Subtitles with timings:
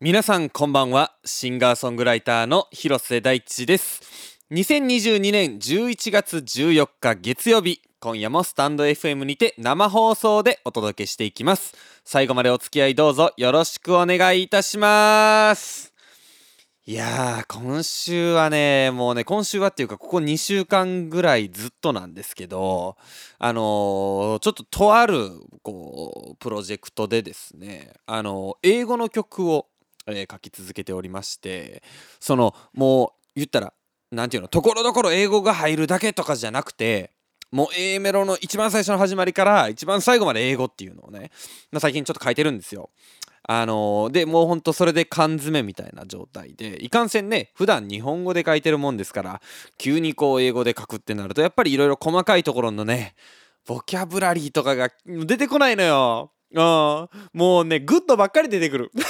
[0.00, 1.16] 皆さんこんばんは。
[1.24, 4.38] シンガーソングライターの広瀬大地です。
[4.52, 11.74] 2022年11月14日月曜日今夜もスタンド FM にて生放送でお届けしていきます。
[12.04, 15.92] 最後までお付き合いどうぞよろしくお願いいたします。
[16.86, 22.96] いやー今週はねもうね今週はっていうかここ2週間ぐらいずっとなんですけど
[23.40, 25.28] あのー、ちょっととある
[25.64, 29.66] こうプロジェクトでですねあのー、英語の曲を
[30.08, 31.82] えー、書き続けておりまして
[32.20, 33.72] そのもう言ったら
[34.10, 37.12] 何て言うのところどころ英語が入るだけとかじゃなくて
[37.50, 41.30] もう A メロの一番最初の始まりから一番最後まで英語っていうのをね、
[41.70, 42.90] まあ、最近ちょっと書いてるんですよ。
[43.50, 49.40] あのー、でもうほんとそれで缶詰みたいな状態でいかんせんね普段日本語で書いてるもんですから
[49.78, 53.14] 急にこう英語で書くってなるとやっぱりいろいろ細かいところのね
[53.66, 56.32] ボキャブラリーとかが出てこないのよ。
[56.56, 58.90] あもうね good ばっかり出てくる。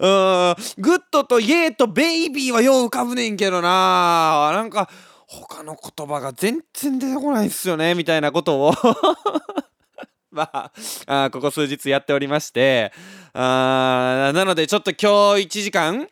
[0.00, 0.54] うん。
[0.78, 4.50] good と yeah と baby はよう浮かぶねんけどな。
[4.52, 4.88] なんか
[5.26, 8.74] 他の言葉が全然出てこないっすよねみたいなことを。
[10.30, 10.72] まあ
[11.06, 12.92] あここ数日やっておりまして。
[13.32, 16.08] あなのでちょっと今日1時間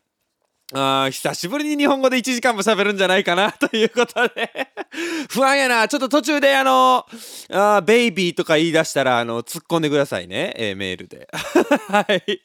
[0.75, 4.51] あ久しぶりに日本語で1時間も喋るんじゃないかなということで
[5.29, 5.89] 不安やな。
[5.89, 7.07] ちょっと途中であの、
[7.51, 10.55] あベイビーとか言い出したら、あの、突っ込んでくださいね。
[10.57, 11.29] えー、メールで。
[11.89, 12.43] はい。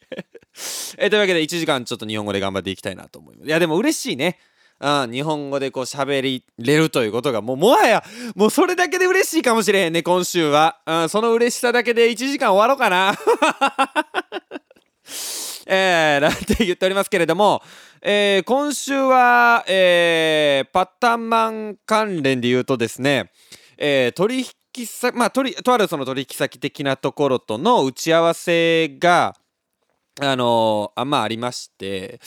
[0.98, 3.48] え、というわけで1時間ちょっと日本語で頑張っていきたいなと思います。
[3.48, 4.38] いや、でも嬉しいね。
[4.80, 8.04] あ日本語でこう喋りれるということがもうもはや
[8.36, 13.18] もうそれだけで嬉しいかもしれへんね今週はあその嬉しさだけで1時間終わろうかな
[15.70, 17.62] えー、なんて言っておりますけれども
[18.00, 23.32] えー、今週は、えー、パタマン関連で言うとですね、
[23.76, 29.34] えー、取引先、まあ、ととあるその取引先的なところとの打ち合わせが、
[30.20, 32.20] あのー、あまあありまして、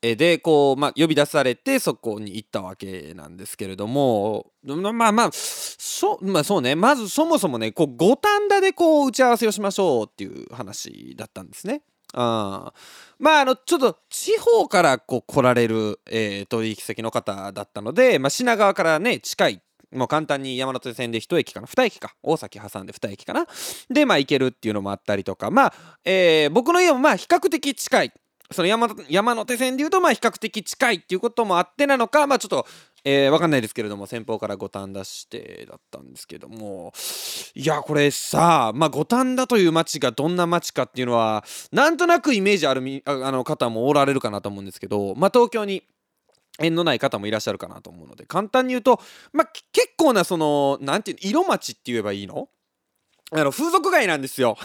[0.00, 11.82] えでこう、まあ、呼び出されてそこに行ったわけなんですけれどもまあまあそ,、まあ、そうねまずそもそもねこう五反田でこう打ち合わせをしましょうっていう話だったんですね。
[12.14, 12.72] あ
[13.18, 19.62] まああのちょっと地方からこう来られる、えー、取引先の方だったので、まあ、品川からね近い
[19.92, 23.46] もう簡単に山手線で1駅かな2駅か大崎挟んで2駅かな
[23.90, 28.12] でまあ行けるっていうのもあったりとかまあ、えー、僕の家もまあ比較的近い。
[28.52, 32.66] その山山手線でいうとまあ比較的近いっていうこともあってなのかまあちょっと
[33.04, 36.92] えー、わかんないですけれども先方から五反田指定だったんですけども。
[37.54, 45.82] いやこれさまあ五反田という町がどんな町かっていうのはなんとなくイメージあるみあの方もおられるかなと思うんですけどまあ東京に
[46.58, 49.00] 縁のない方もいらっしゃるかなと思うので簡単に言うと
[49.32, 52.48] まあ結構なその何ていうの色町って言えばいいの？
[53.32, 54.56] あの、風俗街なんですよ。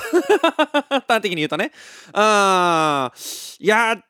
[1.07, 1.71] 端的に言うとね。
[2.13, 4.01] あー、いや、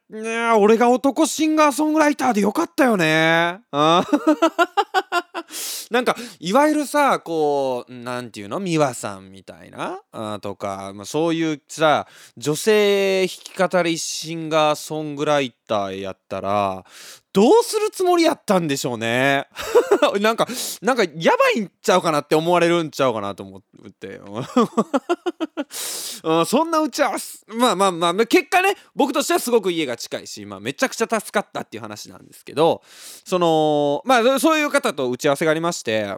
[0.57, 3.59] 俺が男シンガーソングライターでよかったよね。
[3.71, 4.05] あ
[5.91, 8.59] なんか、いわゆるさ、こう、なんていうの？
[8.59, 9.99] 美和さんみたいな？
[10.11, 16.85] あとか、まあ、そういうさ、女性弾き語りシンガーソングライターやったら、
[17.35, 19.49] どうするつもりやったんでしょうね。
[20.21, 20.47] なんか、
[20.81, 24.21] なんかやばいんちゃうかなって思われるんちゃうかなと思って
[26.23, 26.45] うん。
[26.45, 32.81] そんな打ち合わせ、まあまあまあ、結果ね、僕としてはすごく家が近いし、まあめちゃくちゃ助かったっていう話なんですけど、
[33.25, 36.15] その、まあそういう方と打ち合わせがありまして、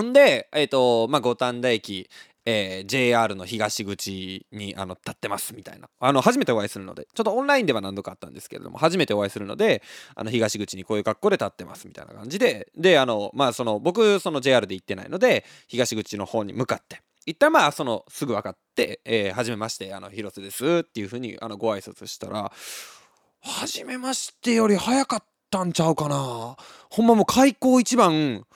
[0.00, 2.08] んで、えっ、ー、と、まあ五反田駅、
[2.44, 5.88] えー、JR の東口にあの立ってますみたいな。
[5.98, 9.82] あの初めてお会いするのでちょっとオンラインでは何度かあったんですけれども初めてお会いするので
[10.14, 17.02] あの東口にこういう格好で立ってますみたいな感じでであのまあその僕その JR で行ってないので東口の方に向かって。
[17.26, 22.50] 一旦まあそのすぐ分かって「えー、初めましてあの広瀬です」っていうふうにあのご挨拶したら
[23.42, 26.56] 「初めまして」より早かったんちゃうかな。
[26.90, 28.46] ほんまもう開口一番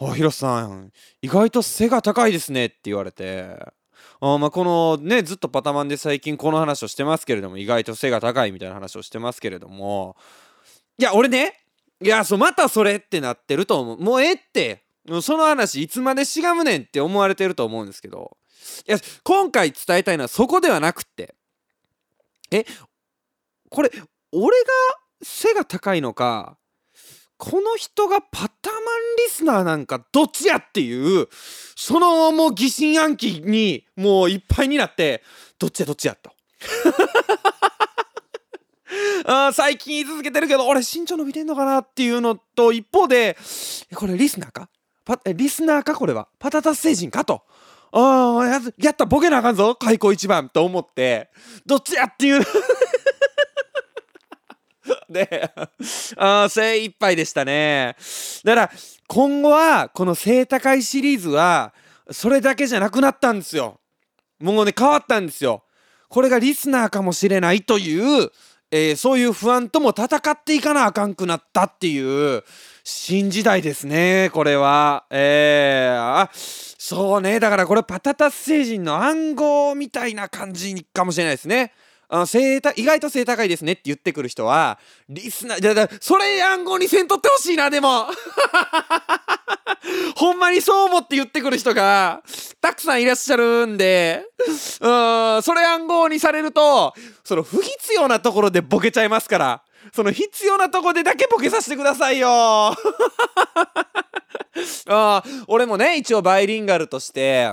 [0.00, 3.72] あ、ヒロさん、意外と背が高いですねって言われて、
[4.20, 10.16] あまあ、このね、ずっとパタマンで最近この話をしてますけれども、意外と背が高いみたいな話をしてますけれども、
[10.98, 11.60] いや、俺ね、
[12.00, 14.00] いや、そう、またそれってなってると思う。
[14.00, 14.84] もうええって、
[15.22, 18.36] その話いつまでしがむねんって思われてると思うんですけど、
[18.86, 21.34] いや、今回伝えたいのはそこではなくって、
[22.50, 22.64] え、
[23.70, 23.90] これ、
[24.32, 24.70] 俺が
[25.22, 26.56] 背が高いのか、
[27.44, 28.80] この人がパタマン
[29.26, 31.26] リスナーなんかどっちやっていう
[31.74, 35.24] そのもう疑心暗鬼にもういっぱいになって
[35.58, 36.30] どっちやどっちやと。
[39.26, 43.36] あ最近言い続けてるけど俺身長伸びてんのかなっていうのと一方で
[43.92, 44.68] これリスナーか？
[45.04, 45.96] パリスナーか？
[45.96, 46.28] これは。
[46.38, 47.42] パタタ星人かと。
[47.90, 51.28] ああ、ややった、ボケなあかんぞ、開口一番と思って、
[51.66, 52.42] どっちやっていう。
[55.12, 55.50] で、
[56.16, 57.96] あ精一杯でしたね。
[58.44, 58.70] だから、
[59.06, 61.74] 今後は、この背高いシリーズは、
[62.10, 63.80] それだけじゃなくなったんですよ。
[64.40, 65.62] もうね、変わったんですよ。
[66.08, 68.30] これがリスナーかもしれないという、
[68.70, 72.42] えー、そういう不安とも戦っていかなあかんくなったっていう
[72.84, 81.72] 新時代ですねこれはえー、あそうねだからこれパタタス星人の暗号みたいな感じかもしれないですね
[82.14, 84.78] あ背意外と背高いですねって言ってくる人は
[85.08, 88.06] リスナーだだそれ暗号にせんとってほしいなでも。
[90.16, 92.22] ほんまにそう思って言ってくる人が
[92.60, 94.26] たくさんいらっしゃるんで。
[94.80, 94.88] う
[95.38, 96.92] んそれ暗号にされると
[97.24, 99.62] その不必要なところでボケちゃいますから。
[99.94, 102.28] その必要なとこでだけボケさせてくださいよ。
[104.88, 107.52] あ俺もね一応バイリンガルとして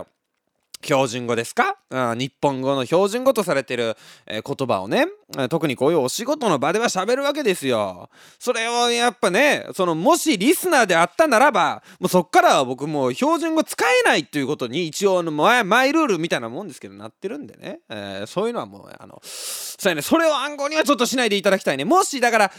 [0.81, 5.07] 標準語ですか、うん、日本語の標準語とされてる、えー、言葉をね
[5.49, 8.09] 特にこういうお仕事の場では喋るわけですよ。
[8.39, 20.01] それをやっぱねそのもしリスナーであったならばもうそっからは僕もう標準語使えないっていうことに一応のマイルールみたいなもんですけどなってるんでね、えー、そういうのはもうあのそうやね。
[20.01, 21.85] それを暗号にはちょっとしないでいただきたいね。
[21.85, 22.51] もしだから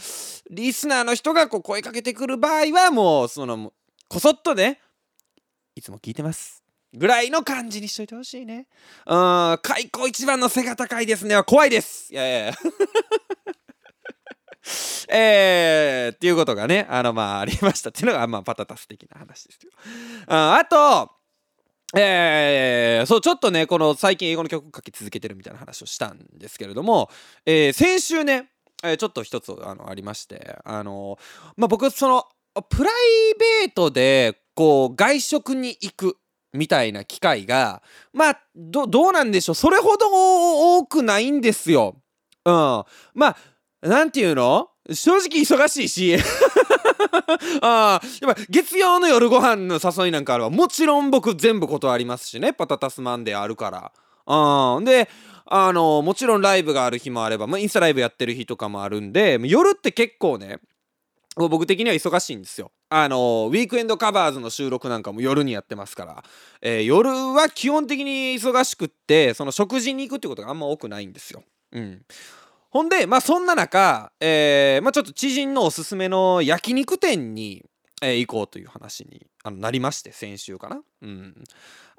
[0.51, 3.73] リスナーの人がこう声かけてくる場合はもうその
[4.09, 4.81] こそっとね
[5.75, 6.60] いつも聞いてます。
[6.93, 8.67] ぐらいの感じにしといてほしいね。
[9.07, 12.13] うん、開口一番の背が高いですねは怖いです。
[12.13, 12.55] いやいやいや
[15.13, 19.73] えー、っていうことがね、あの、まあ、ありましたっていうのが、まあ、パタタス的な話ですよ。
[20.27, 21.11] ああと、
[21.97, 27.11] えー、そう、ちょっとね、この最近英語の曲を書き続けてるみたいな話をしたんですけれども、
[27.47, 28.51] えー、先週ね、
[28.85, 31.19] えー、ちょっと一つあのありまして、あの
[31.57, 32.25] まあ、僕、その、
[32.69, 36.17] プライベートで、こう、外食に行く
[36.53, 37.83] みたいな機会が
[38.13, 39.55] まあどうなんでしょう。
[39.55, 40.09] それほど
[40.79, 41.97] 多くないんですよ。
[42.45, 42.87] うん、ま
[43.27, 43.37] あ
[43.83, 44.69] なんていうの？
[44.93, 46.17] 正直忙しいし。
[47.63, 52.53] あやっぱ月曜の夜ご飯の誘いなんかあればもちろん僕全部断りますしね。
[52.53, 53.93] パタタスマンデーあるから。
[54.27, 55.09] うん、で
[55.47, 60.61] あのもちろんライブがある日もあれば、まあ、インスタライブやってる日とかもあるんで夜って結構ね
[61.37, 62.73] 僕的には忙しいんですよ。
[62.89, 66.25] あのウィークエンドカバーズの収録なんかも夜にやってますから、
[66.61, 71.45] えー、夜は基本的に忙しくってその食事に行くってことがあんま多くないんですよ。
[71.73, 72.03] うん、
[72.71, 77.65] ほんでまあそんな中、えーまあ、ちょっと知人のおすすめの焼肉店に、
[78.03, 80.83] えー、行こうという話にあのなりまして先週かな。
[81.03, 81.45] うん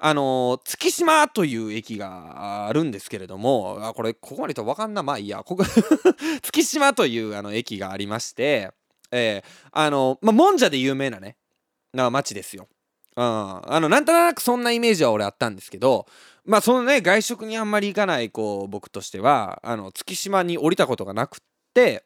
[0.04, 5.62] あの月島という駅があるんですけれどもあこれここまで言うと分かんなまあいいやここ
[6.42, 8.72] 月島というあの駅がありまして
[9.12, 11.36] えー、あの、まあ、もんじゃで有名なね、
[11.92, 12.68] な町ですよ。
[13.16, 16.06] うん、あのなんとなくそんなイメージは俺あったんですけど
[16.46, 21.40] まあそのね外食にあんまり行かないこう僕としてはあの月島に降りたことがなくっ
[21.74, 22.04] て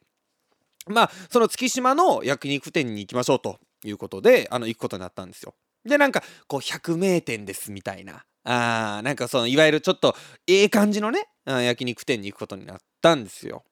[0.89, 5.55] まあその月島の焼肉店に行きましょうということであの行くことになったんですよ。
[5.85, 10.17] でなんかこう百名店ですみたいなあーなんかそのいわゆるちょっと
[10.49, 13.63] ええ感じのね、うん、焼肉店に行くことになったんですよ。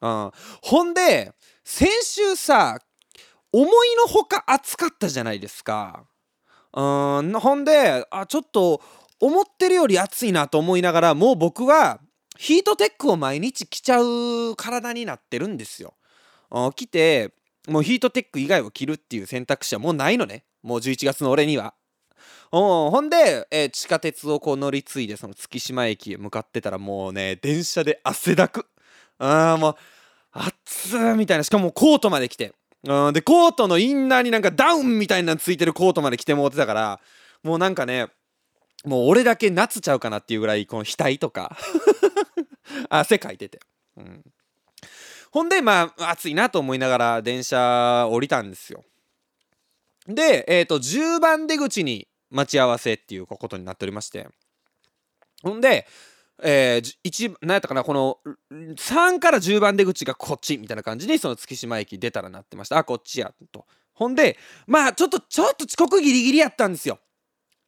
[0.00, 1.32] ほんで
[1.64, 2.78] 先週さ
[3.52, 6.04] 思いのほか暑かったじゃないですか。
[6.72, 8.80] うんほんであちょっと
[9.18, 12.00] 思ってるより暑いなと思いながらもう僕は
[12.38, 15.94] ヒートテックを毎日着ちゃう体になってるんですよ。
[16.76, 17.34] 着て
[17.68, 21.74] もうヒートテック以外を着るっていう選択肢はもうないのねもう11月の俺には。
[22.50, 28.66] ほんで、えー、地下鉄をこう乗り継いでその月島駅へ向かってたらもうね電車で汗だく。
[29.20, 29.74] あもう
[30.32, 32.52] 熱ーみたいなしかもコートまで来て。
[32.82, 37.00] うんでコートのインナーになんかダウンみたいなのついてるコートまで着てもうてたから
[37.42, 38.06] もうなんかね
[38.86, 41.54] もう俺だけ夏ちゃうかなっていうぐらいこの額とか。
[42.88, 43.60] 汗かいてて、
[43.96, 44.24] うん、
[45.30, 48.84] ほんでまあ暑いなと思いながら電車降りたんですよ。
[50.06, 54.28] でえっ、と10番出口に待ち合わせっていうことになっておりまして。
[55.42, 55.86] ほんで
[56.42, 58.18] えー、1何やったかなこの
[58.52, 62.78] 3から10番出口がこっちみたいな感じにその月島駅出たらなってました。
[62.78, 63.66] あこっちやと。
[63.92, 66.98] ほんでまあちょっとちょっと遅刻ギリギリやったんですよ。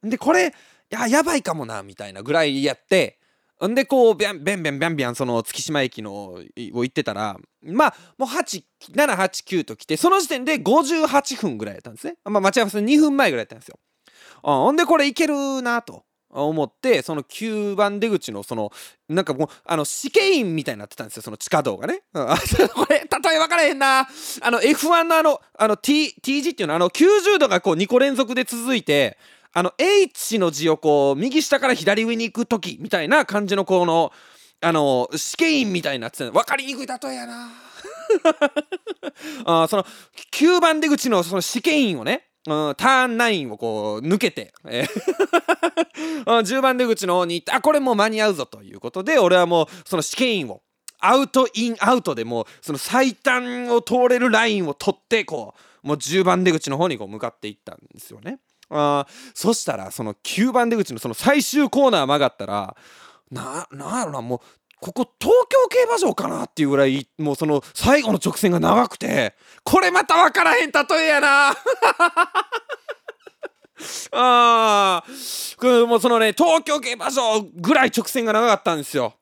[0.03, 0.53] でこれ
[0.89, 3.19] ややばいかもなみたいなぐらいやって。
[3.67, 12.17] んでこうビャンビャンビャンビャンビャンその月島駅のを行ってたらまあもう789と来てその時点で58分ぐらいやったんですね。
[12.25, 13.79] まあ待ち合わせ2分前ぐらいやったんですよ。
[14.41, 16.03] ほんでこれいけるなと。
[16.33, 18.71] 思ってその9番出口のその
[19.07, 24.07] なんかもうあの試験員みたいになってたんですよその地下道がね、これ例え分からへんな。
[24.41, 29.17] あの F1 のあのあの T, T 字っていうのはあの90度がこう2個連続で続いて
[29.53, 34.11] あの H の字をこう右下から左上に行く時みたいな感じのこの
[34.61, 37.51] あの試験員みたいになってた分かりにくい例えやな。
[39.45, 39.85] あその
[40.31, 44.87] 9番出口のその試験員をねうん、ターン9をこう抜けて、えー
[46.25, 50.61] 10番出口の方に行ってあこれもう間に合うぞということで俺はもうその試験員を
[50.99, 58.39] アウトインアウトでもうその最短を通れるラインを取ってこうもう10番出口の方にこう向かっていったんですよね。
[58.69, 62.75] あそしたらその9番出口のその最終コーナー曲がったら
[63.29, 64.39] ななんやろなもう
[64.83, 71.55] ここ東京競馬場かなっていうぐらいもうその最後の直線が長くてこれまた分からへん例えやな。
[74.11, 75.87] あー。
[75.87, 79.13] もうそのね東京競馬場ぐらい直線が長かったんですよ、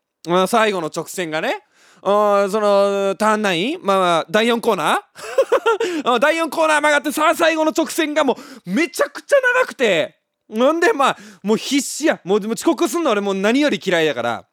[0.47, 1.63] 最後の直線がね。
[2.01, 6.17] あそのターンナインまあ、まあ、第4コーナー。
[6.19, 10.17] 第4コーナー曲がってさあ最後の直線がもうめちゃくちゃ長くて。
[10.49, 12.19] なんでまあもう必死や。
[12.23, 14.45] もう遅刻すんの俺もう何より嫌いだから。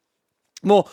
[0.62, 0.84] もう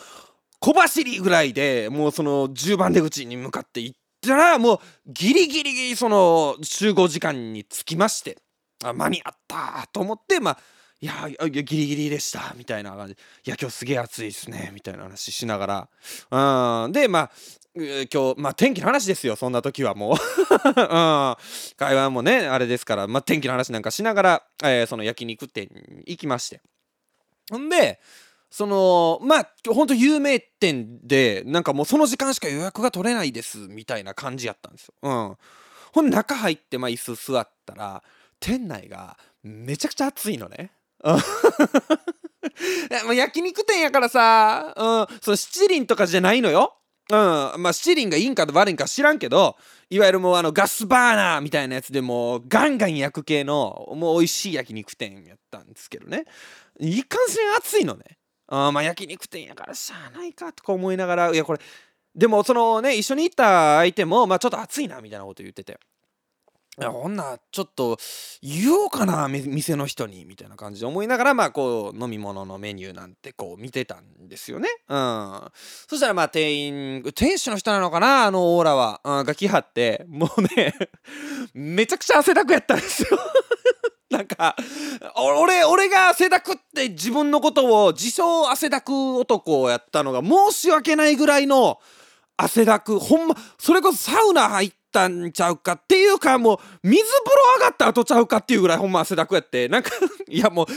[0.60, 8.38] 小走りぐらいでもうその10番出口に向かって行ったらもうギリギリその集合時間に着きまして
[8.84, 10.58] あ間に合ったと思ってまあ
[10.98, 13.12] いやギリギリでしたみたいな感じ。
[13.12, 13.16] い
[13.50, 15.88] や今日すげえ暑いですねみたいな話しなが
[16.30, 16.84] ら。
[16.84, 16.92] うん。
[16.92, 17.30] でまあ
[17.74, 20.16] 今日まあ天気の話ですよそんな時はもう。
[20.16, 21.36] うん。
[21.76, 26.62] 会話もねあれですからまあ天気の話なんかしながら、えー、その焼肉店に行きまして。
[27.50, 28.00] ほんで
[28.50, 34.94] そのまあほんと有名店でなんかもうその時間しか予約が取れないですみたいな感じやったんですよ。
[35.02, 35.36] うん、
[35.92, 38.02] ほん中入ってまあ椅子座ったら
[38.40, 40.70] 店内がめちゃくちゃ暑いのね。
[43.04, 46.76] もう焼肉店やからさ、うん、その七輪とかじゃないのよ。
[47.10, 49.56] うん、まあ七輪がいいんか悪いんか知らんけど
[49.90, 56.24] いわゆるもうあのガスバーナーみたいなやつでもうガンガン焼く系のもう美味しい焼肉店やったんですけどね。
[56.80, 58.18] いかんせん暑いのね。
[58.48, 61.60] あまあ焼肉店やからしゃあないかとか思いながらいやこれ
[62.14, 65.78] でもそのね一緒に行った相手もまあちょっと暑いなみたいなこと言ってて。
[66.78, 67.96] いやほんなちょっと
[68.42, 74.68] 言おうかな店の人にみたいな感じで思いながらまあこう飲み物のメニューなんてこう見てたんですよね。
[74.86, 75.40] うん。
[75.88, 80.74] そしたらまあ店員店主の人なのかなあのオーラは、うん、が来はってもうね
[81.54, 83.18] めちゃくちゃ汗だくやったんですよ
[84.10, 84.56] なんか
[85.16, 91.80] 俺俺が汗だくって自分のことを自称汗だく男をやったのが申し訳ないぐらいの
[92.36, 99.90] 汗だくほんまそれこそサウナ入ったんちゃうかっていうかもう水風呂上がった後ちゃうかっていうぐらいほんま汗だくやってなんか
[100.28, 100.74] いやもう衛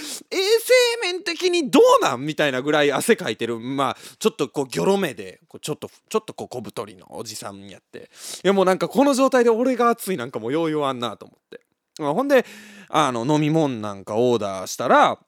[1.02, 8.10] 生面的にどうなんみたいなぐらい汗かいてるまあちょっとこうギョロ目でちょっとちょっとこう小太りのおじさんやって
[8.44, 11.69] いやもうなんかこの状態で俺が暑いなんかもうよう言わんなと思って。
[12.00, 12.46] ほんで
[12.90, 15.20] あの飲み物なんかオーダーしたら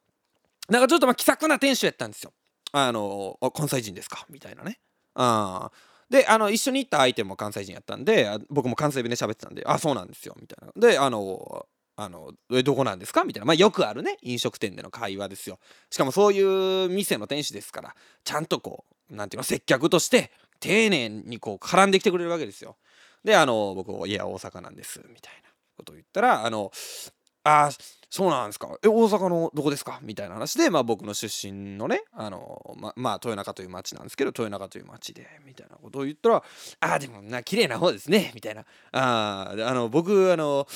[0.70, 2.34] なんかちょっとまあ気さくな店主やったんですよ。
[2.72, 4.26] あの関西人ですか？
[4.30, 4.80] みたいなね。
[5.16, 5.70] あ
[6.10, 10.90] であの一緒に行った相手も関西人やったんで僕も関西弁で喋ってたんで「あそうなんですよ」みたいな。
[10.90, 11.66] であの
[11.98, 12.32] あの
[12.64, 13.24] どこなんですか？
[13.24, 15.60] みたいな、まあ、よくあるね飲食店での会話ですよ。
[15.90, 22.78] しかもそういう店の店主ですからちゃんとこうなんていうの接客として丁寧にこう絡んできてくれるわけですよ。
[23.24, 25.51] であの僕「いや大阪なんです」みたいな。
[25.82, 26.72] ことを言ったらあの
[27.44, 27.70] あ
[28.14, 28.78] そうなんですか。
[28.84, 30.00] え大阪のどこですか？
[30.04, 36.44] みたいな話で、まあ、僕の出身のねあのままあ豊中という町なんですけど豊中という町でみたいなことを言ったら
[36.82, 38.66] 「あでもな綺麗な方ですね」みたいな。
[38.92, 40.68] ああの僕あの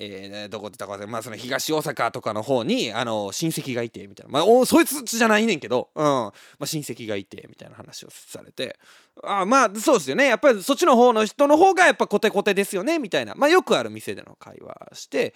[0.00, 8.78] えー、どこって言ったかまあその東大阪とかの方にあの親戚がいてみたいなまあおそいつじゃないねんけど、うんまあ、親戚がいてみたいな話をされて
[9.24, 15.34] あまあそうですよねやっぱりそっちの方の人の方がやっぱコテコテですよねみたいなまあよくある店での会話して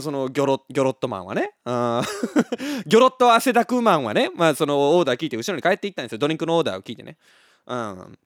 [0.00, 2.02] そのギョロギョロットマンはね、うん、
[2.86, 6.18] ギョロット汗だくマンはね、まあそのオーダー聞いて後ろに帰っていったんですよ。
[6.18, 7.16] ドリンクのオーダーを聞いてね。
[7.66, 8.18] うん。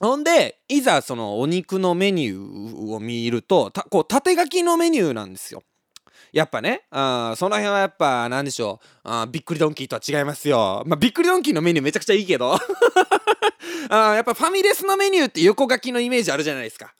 [0.00, 5.62] ほんで、いざそのお肉のメニューを見ると、こう縦書きのメニューなんですよ。
[6.32, 10.82] やっぱね、あその辺はやっぱ何でしょうあ、びっくりドンキーとは違いますよ。
[10.84, 12.58] まあ、びっくりドンキーのメニューめちゃくちゃいいけど
[13.88, 16.92] あやっぱファミレスのメニューって横書きのイメージあるじゃないですか。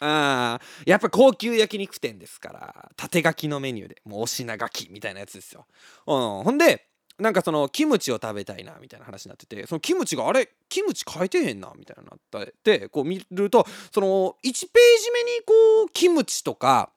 [0.00, 5.66] あやっぱ高級焼肉店ですから縦書きのメニューでもうお品書きみたいなやつですよ、
[6.06, 6.86] うん、ほんで
[7.20, 16.90] なんかそのキムチを食べたいなみたいな話になっててそのキムチがあれキムチ変えてへんなみたいになってこう見るとその1ページ目にこうキムチとか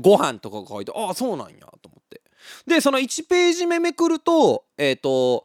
[0.00, 2.22] ご飯とかが書いてああそうなんやと思って。
[2.66, 5.44] でその1ページ目めくるとえっ、ー、と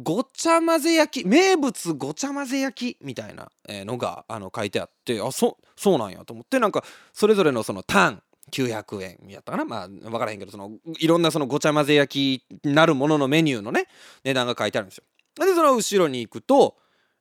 [0.00, 9.64] ごちゃ混ぜ焼き名物ごちゃ混ぜ焼きみたいなのがあの書いてあってあそそうなんやと思ってなんかそれぞれのそのタン900円やったかな。
[9.64, 13.86] まあ分からへんけどそのいろんなそのごちゃ混ぜ焼きなるもののメニューのね
[14.24, 15.04] 値段が書いてあるんですよ。
[15.44, 16.76] でその後ろに行くと、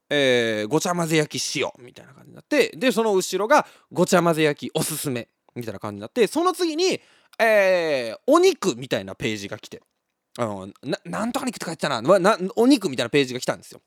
[0.10, 7.00] えー、ごちゃ混ぜ焼き塩みたいな感じになってでその後ろがごちゃ混ぜ焼きおすすめみたいな感じになってその次に、
[7.40, 9.82] えー、お肉みたいなページが来て
[10.38, 12.20] あのななんとか肉って書いてたな。
[12.20, 13.82] なお肉みたいなページが来たんですよ。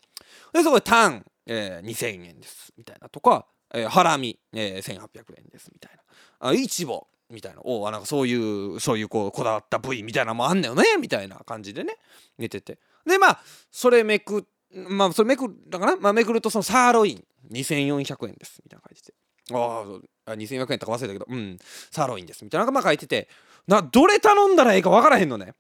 [0.52, 6.02] でそこでタン、えー、2000円ですみたいなとか、えー、ハラミ、えー、1800円ですみたいな。
[6.48, 7.60] あイチボみたいな。
[7.64, 11.96] おなんかそういうそういうこうこだわった部位みたいなのもあんねよねみたいな感じでね
[12.38, 12.78] 見てて。
[13.04, 19.14] でまあそれめくまあそれめくだかな、まあ、めくるとそのサーロイン2400円ですみたいな感じで
[19.52, 19.84] あ
[20.26, 21.58] あ2400円とか忘れたけどうん
[21.90, 23.28] サーロインですみたいなまあ書いてて。
[23.66, 25.54] などれ頼んだらええか分からへんのね。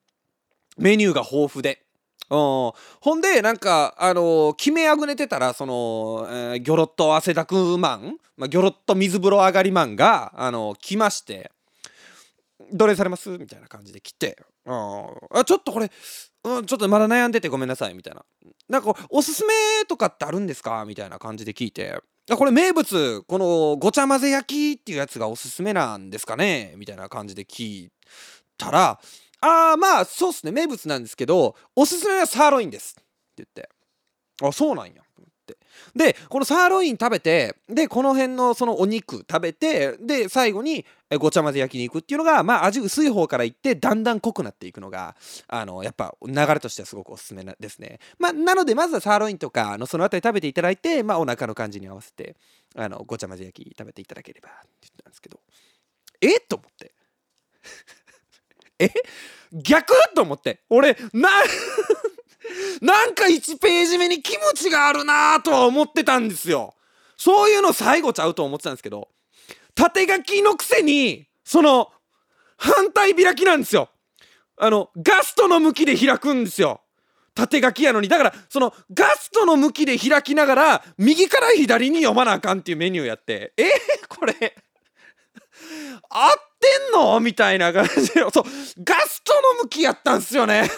[0.76, 1.80] メニューが豊富で。
[2.30, 11.52] うん、ほんでなんかあのー、決めあぐねてたらその、えー、ギョロッと汗だくマン、まあ、ギョロッと水風呂上がりマンが、あのー、来まして
[12.72, 14.74] 「どれされます?」みたいな感じで来て「うん
[15.38, 15.90] あちょっとこれ、
[16.44, 18.24] うん、ちょっとまだ悩んでてごめんなさい」みたいな
[18.68, 19.54] 「なんかおすすめ
[19.86, 22.00] とかってあるんですか?」みたいな感じで聞いて。
[22.30, 27.90] あ「これ名物このごちゃ混ぜ焼きっていうやつがおすすめなんですかね?」みたいな感じで聞い
[28.58, 28.98] たら
[29.42, 30.52] 「ああまあそうっすね。
[30.52, 32.96] 名物なんですけどおすすめはサーロインです。
[32.98, 33.04] って
[33.38, 33.68] 言って。
[34.42, 35.03] あそうなんや。
[35.94, 40.84] でこのサーロイン食べてでこの辺のそのお肉食べてで最後に
[41.18, 45.14] ごちゃ混ぜ焼き肉っていうのがまあ味薄い方からいってだんだん濃くなっていくのが
[45.48, 48.00] あのやっぱ流れとしてはすごくおすすめですね。
[48.18, 52.36] まあなのでまずはサーロインとかのその辺り食べていただいてまあお腹の感じに合わせて
[52.76, 55.40] あのごちゃ混ぜ焼き食べていただければって言ったんですけど。
[56.20, 56.38] え？
[56.38, 56.92] っと思って。
[58.78, 58.90] え？
[59.52, 59.92] 逆？
[60.14, 60.60] と思って。
[60.70, 61.28] 俺な
[62.80, 66.74] なんか1ページ目にキムチがあるなとは思ってたんですよ。
[67.16, 69.08] そういうの最後ちゃうと思ってたんですけど
[69.74, 71.90] 縦書きのくせにその
[72.56, 73.88] 反対開きなんですよ。
[74.56, 76.80] あのガストの向きで開くんですよ。
[77.34, 78.08] 縦書きやのに。
[78.08, 83.52] だからそのガストの向きで開きながら右から左に読まなあかんっていうメニューやって。
[83.56, 83.68] えー、
[84.08, 84.32] これ
[86.08, 87.18] 合ってんの？
[87.20, 88.44] みたいな感じでそう
[88.84, 90.70] ガストの向きやったんすよね。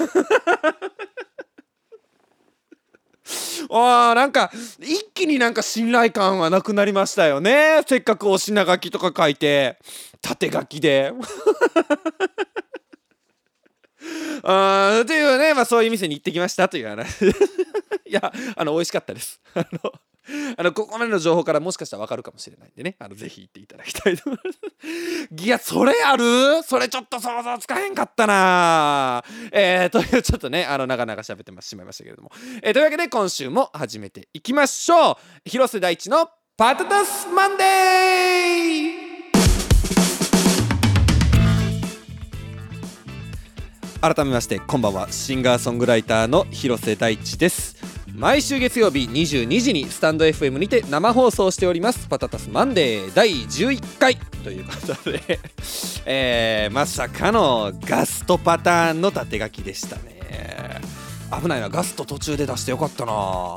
[3.70, 7.82] あーなんか一気になんか信頼感はなくなりましたよね。
[7.86, 9.78] せっかくお品書きとか書いて
[10.20, 11.12] 縦書きで。
[14.42, 17.24] あというねまあそういう店に行ってきましたという話。
[18.06, 19.40] いやあの美味しかったです。
[19.54, 19.92] あの
[20.56, 22.96] あのここまでの情報からもしかしたら分かるかもしれないんでね。
[22.98, 24.58] あのぜひ行っていただきたいと思います。
[25.44, 26.62] いやそれある？
[26.62, 29.24] それちょっと想像つかへんかったな。
[29.52, 32.30] えー、というちょっとねあのなかなか喋ってしまいましたけれども、
[32.62, 35.16] えー、というわけで今週も始めていきましょう。
[35.48, 39.16] 広瀬大地のパタタスマンデー。
[44.00, 45.10] 改めましてこんばんは。
[45.10, 47.95] シンガーソングライターの広瀬大地です。
[48.16, 52.08] 毎週月曜日22時にスタンド FM にて生放送しております。
[52.08, 54.16] パタタスマンデー第11回。
[54.42, 54.72] というこ
[55.04, 55.38] とで
[56.06, 60.80] えー、まさかのガストパターンの縦書きでしたね。
[61.42, 61.68] 危ないな。
[61.68, 63.56] ガスト途中で出してよかったな。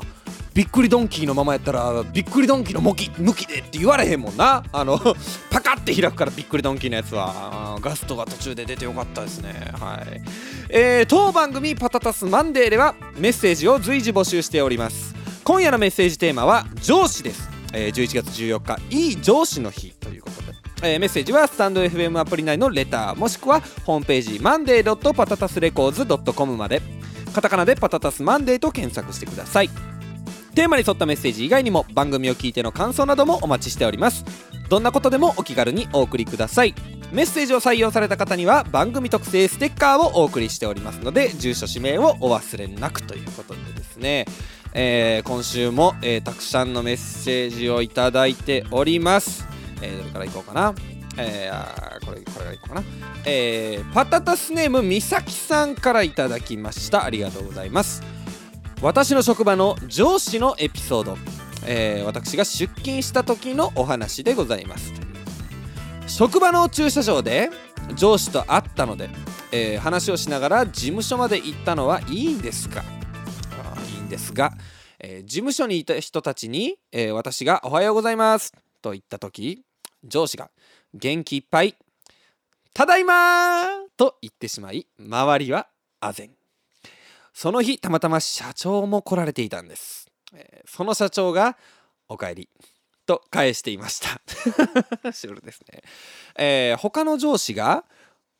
[0.52, 4.64] びっくりドンキーのままやったらびっくりドンキーの向き向きでって言われへんもんな。
[4.72, 4.98] あの
[5.50, 7.78] パカって開くからびっくりドンキーのやつは。
[7.80, 9.72] ガストが途中で出てよかったですね。
[9.78, 10.20] はい。
[10.68, 15.14] えー、当番組パタタスマンデーではメッセージを随時募集しております。
[15.44, 19.92] 今夜のメッセージテーマは上司です、えー、11月14日いい上司の日。
[20.00, 20.58] ということで。
[20.82, 26.82] えー、メッセージはスタンド FM アプリ内のレターもしくはホームページマンデーパタタスレコーズ .com まで。
[27.32, 29.89] カタカナでパタタスマンデーと検索してください。
[30.60, 34.26] テーマに沿ったメッセージ以外にも番組を聞いての感想などもお待ちしております。
[34.68, 36.74] どんなことでもお気軽にお送りください。
[37.12, 44.26] メッセージを採用された方には番組特製ステッカーをお送りしておりますので住所氏名をお忘れなくということでですね。
[44.74, 49.46] えー、今週も、えー、たくさんのメッセージをいただいております、
[49.80, 50.74] えー、どれからいこうかな。
[51.16, 52.82] えー、これこれがいこうかな、
[53.24, 57.02] えー、パタタスネームみさきさんからいただきました。
[57.02, 58.02] ありがとうございます。
[58.82, 61.18] 私の職場の上司のエピソード、
[61.66, 64.92] えー、私が出勤した時のお話でございます。
[66.06, 67.50] 職場の駐車場で
[67.94, 69.10] 上司と会ったので、
[69.52, 72.82] えー、話をしながら事務所まで行ったのはいいんですか？
[73.94, 74.52] いいんですが、
[74.98, 79.62] えー、事務所にいた人たちに、えー、私が「おはようございます」と言った時
[80.04, 80.50] 上司が
[80.94, 81.76] 元気いっぱい
[82.72, 83.66] 「ただいまー!」
[83.98, 85.68] と言ってしまい周りは
[86.00, 86.30] 唖然
[87.40, 91.56] その日たまたま社長も来られていたんです、えー、その社長が
[92.06, 92.50] 「おかえり
[93.06, 94.20] と返していました。
[95.10, 95.82] シュールですね、
[96.36, 97.86] えー、他の上司が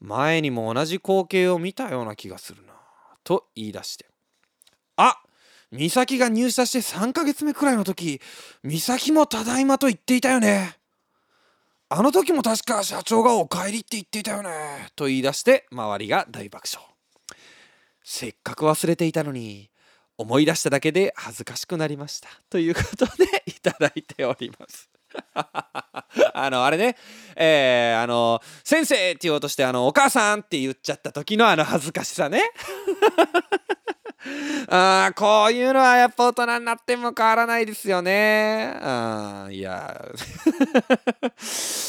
[0.00, 2.74] 前にも同じ光景を見たような気がするな
[3.24, 4.06] と言い出して。
[4.96, 5.22] あ
[5.72, 8.20] 美咲が入社して3ヶ月目くらいの時
[8.62, 10.78] 美咲もただいまと言っていたよね。
[11.88, 16.89] あの時も確か社長がお帰りって言っていたよねと言い出して周りが大爆笑。
[18.02, 19.70] せっかく忘れていたのに
[20.18, 22.28] 思い出しただけで恥ずかしくなりました。
[22.50, 24.90] ということでいただいております。
[26.34, 26.96] あのあれね。
[27.36, 32.42] えー、あの先生って言おうとしてあのお母さんって言っちゃった時のあの恥ずかしさね。
[34.68, 38.76] あこういうのはやっぱ大人になっても変わらないですよね。
[38.82, 40.04] あいや。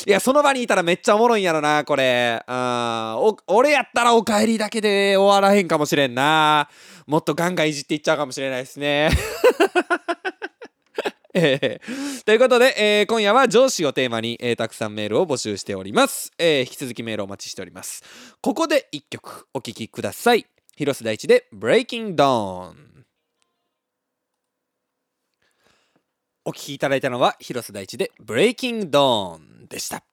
[0.08, 2.42] いやその場にいたらめっちゃおもろいんやろなこれ。
[2.48, 6.70] あお俺やったらお帰りだけで終わらへんかもしれんな。
[7.06, 9.10] もっとガンガンいじっていっちゃうかもしれないですね。
[11.34, 18.04] えー、ということで、えー、今夜は上司をテーマに、えー、たくさんメールを募集しております、え引き続きメールお待ちしております。
[18.42, 20.46] ここで1曲お聴きください。
[20.78, 22.74] 広瀬大地で Breaking Dawn
[26.46, 30.04] お聴きいただいたのは広瀬大地で Breaking Dawn でした。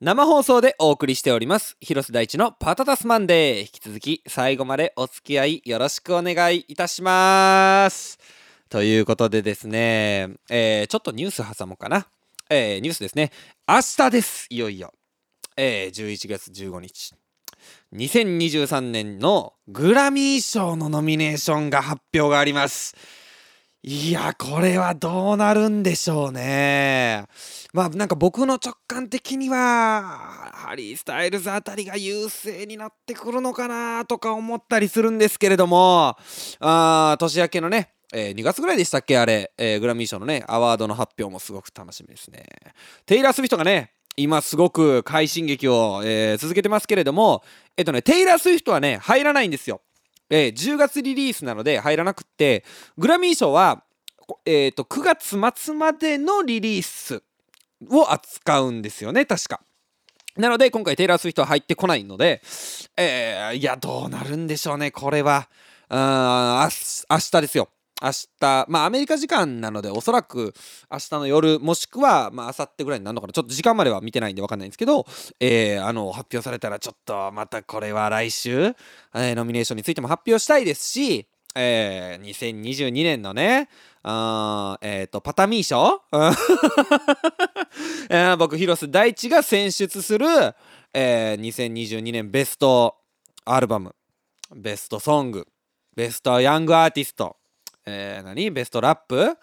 [0.00, 3.60] 生放送でお送りしております広瀬大地のパタタスマンデー。
[3.60, 8.18] 引き続き最後までお付き合いよろしくお願いいたします。
[8.68, 12.06] ということでですね、えー、ちょっとニュース挟もうかな、
[12.48, 13.32] えー、ニュースですね。
[13.68, 14.92] 明日ですいよいよ、
[15.56, 17.14] えー、11月15日。
[17.94, 22.94] 2023年のグラミー賞のノミネーションが発表があります。
[23.82, 27.24] いや、これはどうなるんでしょうね。
[27.72, 36.16] まあなんか僕の直感的には、ハリー・スタイルズあたりが優勢になってくるのかなとか思ったりするんですけれども、
[36.60, 42.44] あ年明けのね、えー、2月ぐらいでしたっけあれ、えー、グラミー賞のね、アワードの発表もすごく楽しみですね。
[43.06, 47.44] テイラー・スウィフトがね、今すごく快進撃を、えー、続けてますけれども、
[47.76, 49.80] えっとね、テイラー・スウィフトはね、入らないんですよ。
[50.28, 52.64] えー、10月リリースなので入らなくって、
[52.98, 53.84] グラミー賞は、
[54.44, 57.22] えーと、9月末までのリリース
[57.90, 59.60] を扱うんですよね、確か。
[60.36, 62.42] なので、今回テイラー・スウィフトは入ってこないので、
[62.96, 65.48] えー、いや、どうなるんでしょうね、これは。
[65.90, 67.68] うん、明日ですよ。
[68.00, 70.54] 明日、まあアメリカ時間なのでおそらく
[70.90, 73.32] 明日の夜もしくはまあ明後日ぐらいになるのかな。
[73.32, 75.06] ちょっと時間までは見てないんで分かんないんですけど、
[75.40, 78.74] えー、あの発表されたらちょっとまたこれは来週、
[79.14, 83.68] えー、ノミネーションについても発表したいですし、えー、2022年のね
[84.04, 86.00] あえっ、ー、とパタミー賞、
[88.38, 90.26] 僕広瀬大地が選出する、
[90.94, 92.94] えー、2022年ベスト
[93.44, 93.94] アルバム
[94.54, 95.48] ベストソング
[95.96, 97.38] ベストヤングアーティスト。
[97.88, 98.50] えー、何？
[98.50, 99.36] ベストラップ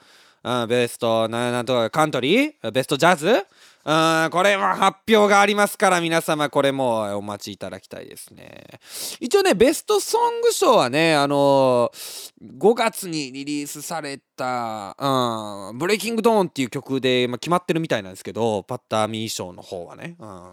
[0.43, 3.47] うん、ベストななんとかカントリーベストジャズ
[3.85, 8.79] うん、これは発表がありますから皆様これもお待ちいただきたいですね。
[9.19, 20.15] 一応ね、ベストソング賞はね、あのー、5月にリリースされた、うん、ブレイキングドーンっていう曲で、ま、決まってるみたいなんですけど、パッターミー賞の方はね。
[20.17, 20.27] うん、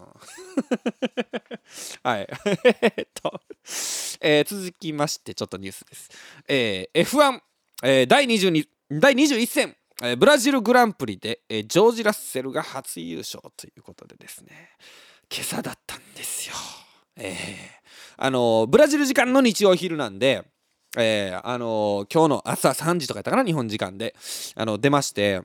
[2.03, 2.27] はい。
[2.63, 3.41] えっと、
[4.21, 6.11] えー、続きましてちょっとニュースです。
[6.47, 7.39] えー、F1
[7.85, 14.69] えー、第22第21戦、えー、ブラジルグランプリで、えー、ジョージ・ラッセルが初優勝ということでですね
[15.29, 16.55] 今朝だったんですよ。
[17.17, 17.35] えー、
[18.15, 20.45] あのブラジル時間の日曜昼なんで、
[20.97, 24.15] えー、あの今日の朝3時とかやったかな日本時間で
[24.55, 25.41] あの出まして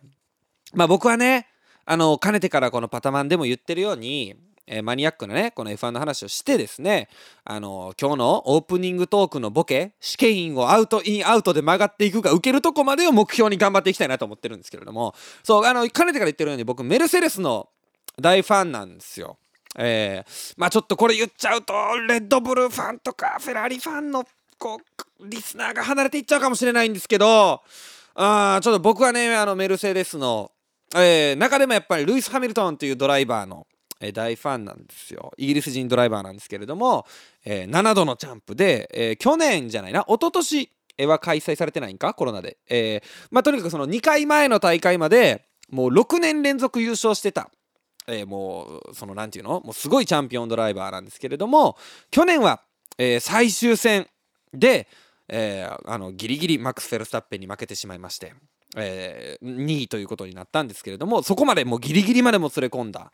[0.74, 1.48] まあ僕はね
[1.86, 4.36] あのかねてからこのパタマンでも言ってるように
[4.68, 7.08] えー、マニアックなねこの F1 の話をしてですね
[7.44, 17.68] あの今日のオープニングトークのボケ試験員をアウトインアウトで曲がっていくか受けるとこまでを目標に頑張っていきたいなと思ってるんですけれどもそうあのかねてから言ってるように僕メルセデスの
[18.20, 19.38] 大ファンなんですよ。
[19.76, 21.72] えー、まあちょっとこれ言っちゃうと
[22.08, 24.24] レッドブルーファンとかフェラーリファンの
[24.58, 24.80] こ
[25.20, 27.62] うリスナーが離れていっちゃうかもしれないんですけど
[28.14, 30.50] あちょっと僕はねあのメルセデスの、
[30.96, 33.66] えー、中でもやっぱりルイス・ハミルトンというドライバーの
[34.00, 35.32] え、大ファンなんですよ。
[35.36, 37.06] イギリス人ドライバーなんですけれども、
[37.44, 40.70] えー、7度のジャンプで、えー、去年じゃないな一昨年
[41.06, 42.14] は開催されてないんか？
[42.14, 47.50] コロナで、えー、まあとにかくその2回前の大会までもう6年連続優勝してた、
[48.06, 49.60] え、もうその何て言うの？
[49.60, 51.76] もうすごいチャンピオンドライバーなんですけれども
[52.10, 52.62] 去年は、
[52.98, 54.06] え、最終戦
[54.52, 54.88] で、
[55.28, 58.32] えー、あのギリギリマックス・フェルスタッペンに負けてしまいまして、
[58.76, 63.12] えー、2位ということになったんですけれどもそこまでもうギリギリまでも連れ込んだ。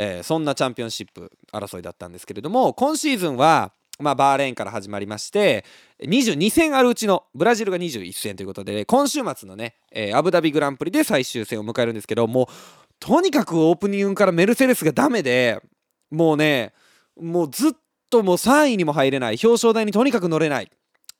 [0.00, 5.64] えー、そんなチャンピオンシップ争いだったんですけれども今シーズンはまあ、バーレーンから始まりまして
[6.00, 12.46] 22戦あるうちのブラジルが21戦ということで今週末のね、えー、アブダビグランプリで最終戦を迎えるんですけどもう
[13.00, 15.60] とにかくオープニングからメルセデスがダメで
[16.12, 16.72] もうね
[17.20, 17.72] もうずっ
[18.08, 20.70] ともう3位にも入れない表彰台にとにかく乗れない、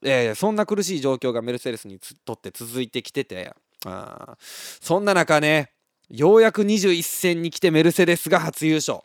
[0.01, 3.53] えー、そんな苦しい状況がメルセデスにとって続いてきてて
[3.85, 5.73] あそんな中ね
[6.09, 9.01] ようやく21戦に来てメルセデスが初優勝。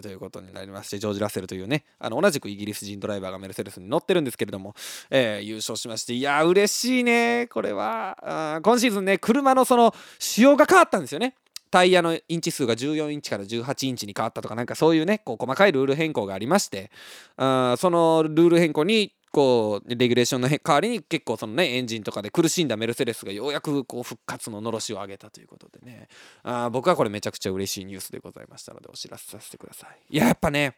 [0.00, 4.74] ということになりましてジョージ・ラッセルというねあの同じくイギリス人ドライバーがメルセデスに乗ってるんですけれども、
[5.10, 7.46] えー、優勝しましていや嬉しいね。
[7.48, 11.34] これは今シーズンね車のその仕様が変わったんですよね。
[11.70, 16.90] タイヤのインチ数が14インチから18インチに変わったとかなんかそういうねこう細かいルール変更がありまして
[17.38, 26.08] あそのルール変更にこうレギュレーションの代わりに結構そのねエンジンとかで苦しんだメルセデスがようやくこう復活ののろしを上げたということでね。
[26.42, 30.14] あ僕はこれめちゃくちゃ嬉しいニュースでございましたのでお知らせさせてください。
[30.14, 30.76] い ややっぱね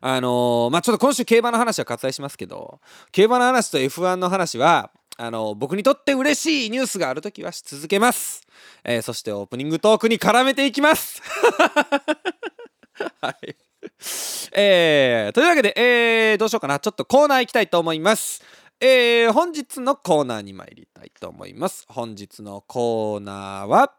[0.00, 2.80] あのー、まあちょっと今週競馬の話は割愛しますけど
[3.12, 8.42] 競馬の話と F1 の話はあの、僕にとって嬉しいニュースがある時はし続けます、
[8.82, 11.22] えー、そしてオープニングトークに絡めていきます。
[13.20, 13.56] はい。
[14.56, 16.78] えー、というわけで、えー、どうしようかな。
[16.78, 18.42] ちょっとコーナー行きたいと思います。
[18.80, 21.86] えー、本日のコーナーに参りたいと思います。
[21.88, 23.92] 本日のコーナーは、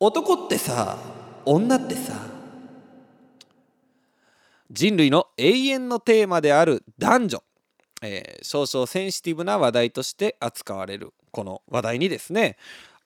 [0.00, 0.98] 男ってさ、
[1.44, 2.14] 女ってさ、
[4.70, 7.42] 人類の永遠のテーマである男女、
[8.02, 12.56] えー、少々センシティブな話題として扱われるこの話題にですね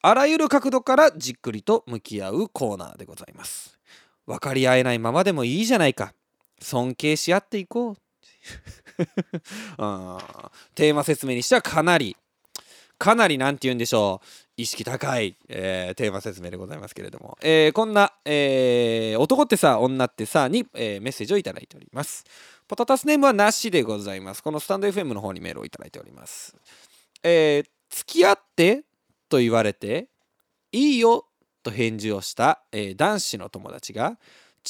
[0.03, 3.79] あらゆる角度からじっくりと向き合うコーナーでございます
[4.27, 6.15] 分かり合えないままでもいいじゃないか
[6.61, 7.97] 尊敬し合っていこう。
[10.75, 12.17] テーマ説明にしてはかなり
[13.01, 14.27] かなり何て言うんでしょう。
[14.59, 22.25] 意識高い、えー、テーマ説明でございますけれども、えー、こんな、えー、男ってさ女ってさに、え、メッセージをいただいております。
[22.69, 24.43] ポタタスネームはなしでございます。
[24.43, 26.55] このスタンド FM の方にメールをいただいております。
[27.23, 28.85] え、付き合って
[29.31, 30.09] と言われて
[30.71, 31.25] いいよ
[31.63, 34.19] と返事をした、え、男子の友達が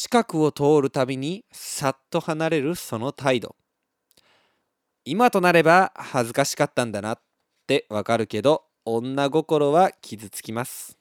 [0.03, 3.55] 近くを通るたびにさっと離れるその態度。
[5.05, 7.21] 今となれば恥ずかしかったんだなっ
[7.67, 10.97] てわかるけど女心は傷つきます。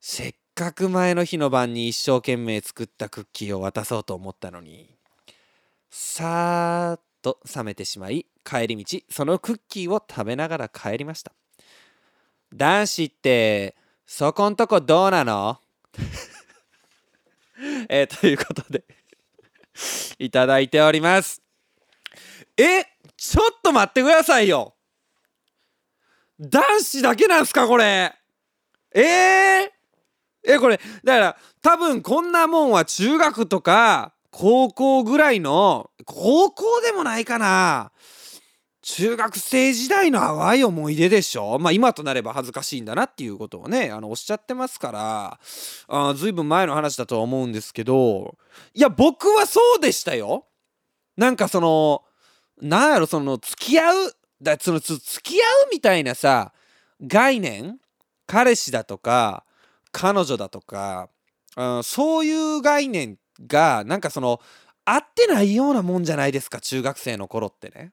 [0.00, 4.94] せっかく前の日の晩に一生懸命作ったクッキーを渡そうと思ったのに
[5.90, 11.32] さーっと冷めてしまい帰り道そのクッキーを食べながら帰りました。
[12.54, 13.74] 男子って
[14.06, 15.58] そこんとこどうなの？
[17.88, 18.84] えー、ということで
[20.18, 21.42] いただいております。
[22.56, 22.84] え
[23.16, 24.74] ちょっと待ってくださいよ。
[26.40, 28.12] 男子だけなんすかこれ。
[28.94, 29.70] えー、
[30.44, 37.92] えこれだから多分こんなもんは中学とか高校ぐらいの高校でもないかな。
[38.82, 41.58] 中学生時代の淡い思い出でしょ？
[41.60, 45.38] まあ今となれば恥ずかしいんだなっていうことをねあのおっしゃってますから
[45.88, 48.36] あ随分前の話だとは思うんですけど
[48.74, 50.46] いや僕はそうでしたよ
[51.16, 52.02] なんかその
[52.60, 56.52] なんやろその付き合うだその付き合うみたいなさ
[57.00, 57.78] 概念
[58.26, 59.44] 彼氏だとか
[59.92, 61.10] 彼女だとか、
[61.82, 64.40] そういう概念がなんかその
[64.86, 67.92] 合ってないようなもんじゃないですか中学生の頃ってね。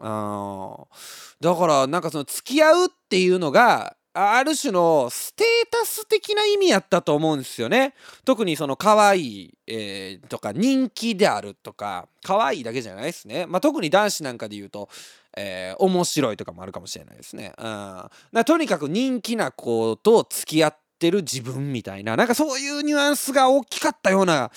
[0.00, 7.94] だからなんかその付き合うっていうのがある種のステータス的な意味やったと思うんですよね。
[8.24, 13.46] 特にその可愛い、えー、とか人気であるとか可愛いだけじゃないですね。
[13.46, 14.88] まあ、特に男子なんかで言うと、
[15.36, 17.52] えー、面白いとかもあるかもしれないですね。
[17.56, 24.50] うん、とにかく人気な子と付き合ってる自分みたいななんかそういうニュアンスが大きかったような、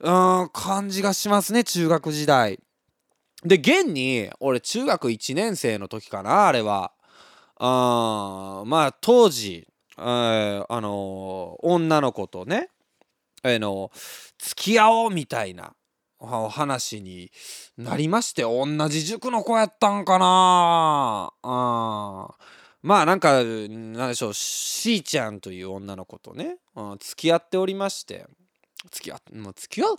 [0.00, 0.10] う
[0.44, 2.58] ん、感じがしますね中学時代。
[3.44, 6.92] で、現に、俺、中学1年生の時かな、あれは。
[7.58, 12.70] あまあ、当時、あの、女の子とね、
[13.44, 13.90] あの
[14.38, 15.74] 付き合おうみたいな
[16.20, 17.32] お話に
[17.76, 21.32] なりまして同じ塾の子やったんかな。
[21.42, 22.28] あ
[22.82, 26.58] まあなんかなんでしょうしーちゃんという女の子とね、
[27.00, 28.26] 付き合っておりまして。
[28.90, 29.96] 付き合もう付き合う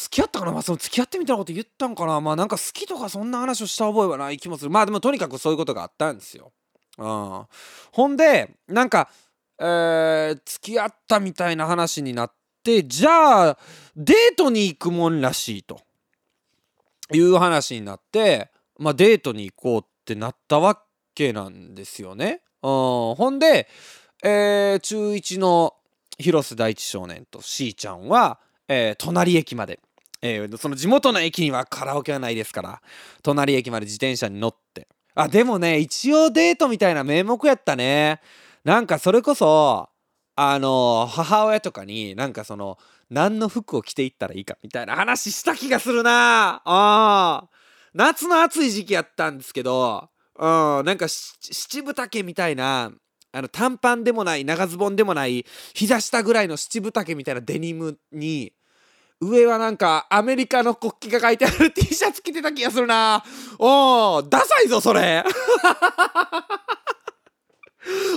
[0.00, 0.52] 付き合ったかな？
[0.52, 2.20] まあその付き合ってみたいなこと言ったんかな？
[2.22, 4.70] まあなんか好きとかそんな話をした覚えはない気もする。
[4.70, 6.52] まあでもとにかくそういうことがあったんですよ。
[6.96, 7.46] うん、
[7.92, 9.10] ほんでなんか、
[9.58, 12.32] えー、付き合ったみたいな話になっ
[12.64, 13.58] てじゃあ
[13.94, 15.80] デートに行くもんらしいと。
[17.12, 20.80] いう話になってまあデートに行こうってなったわ
[21.14, 22.40] けなんですよね。
[22.62, 22.70] うん、
[23.16, 23.68] ほんで、
[24.22, 25.74] えー、中1の
[26.18, 28.38] 広瀬大地少年としーちゃんは
[28.72, 29.80] えー、隣駅まで、
[30.22, 32.82] えー、その地元の駅にはカラオケはないですから。
[33.22, 34.88] 隣駅まで自転車に乗って。
[35.14, 38.20] あでもね一応デートみたいな名目やったね。
[38.64, 39.88] なんかそれこそ
[40.36, 42.78] あの母親とかになんかその
[43.10, 46.62] 何の服を着ていったらいいかみたいな話した気がするな。
[46.64, 47.48] あ
[47.94, 52.92] 夏の暑い時期やったんですけどうんなんか七分丈みたいな
[53.32, 58.52] あの短パンでもない長ズボンでもない膝下ぐらいの七分丈みたいなデニムに
[59.20, 63.22] 上はなんかアメリカの国旗が書いてある T シャツ着てた気がするな。
[63.58, 65.22] おおダサいぞそれ。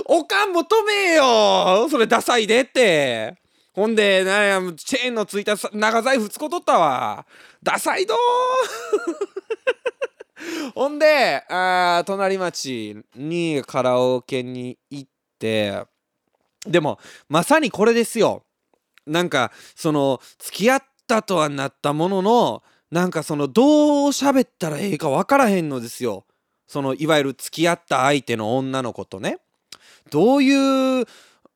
[0.06, 1.88] おかんも止めよ。
[1.90, 3.36] それダサいでって。
[3.74, 7.26] ほんでなんやチェーンのついた長財布使うとったわ。
[7.62, 8.16] ダサいど
[10.74, 15.84] ほんであ隣町にカラオケに行って。
[16.66, 18.42] でもまさにこれですよ。
[19.06, 26.24] なんかその付き合ったとはなったもののなんかそのどう喋ったらええか分からへんのですよ。
[26.66, 29.38] そのいわゆる付き合った相手の女の子とね。
[30.10, 31.06] どういう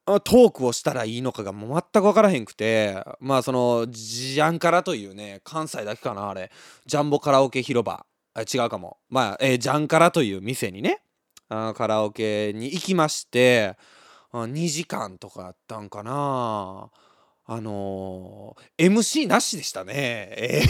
[0.06, 6.50] トークをしたらいいのかが全く分からへんくてまあそのジャンカラというね関西だけかなあれ。
[6.86, 8.04] ジャンボカラオケ広場。
[8.34, 8.98] あ違うかも。
[9.08, 11.02] まあ、えー、ジャンカラという店にね。
[11.48, 13.76] あカラオケに行きまして
[14.32, 16.90] 2時間とかあったんかな。
[16.92, 17.07] あ
[17.50, 19.94] あのー、MC なしでしたね。
[19.96, 20.68] えー。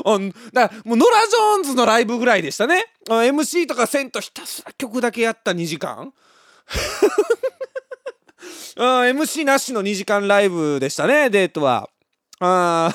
[0.52, 2.84] だもうノラ・ジョーンズのライブぐらいでしたね。
[3.06, 6.14] MC とかせんとひたすら曲だけやった2時間。
[8.76, 11.90] MC なしの2時間ライブでしたねデートは。
[12.38, 12.94] あ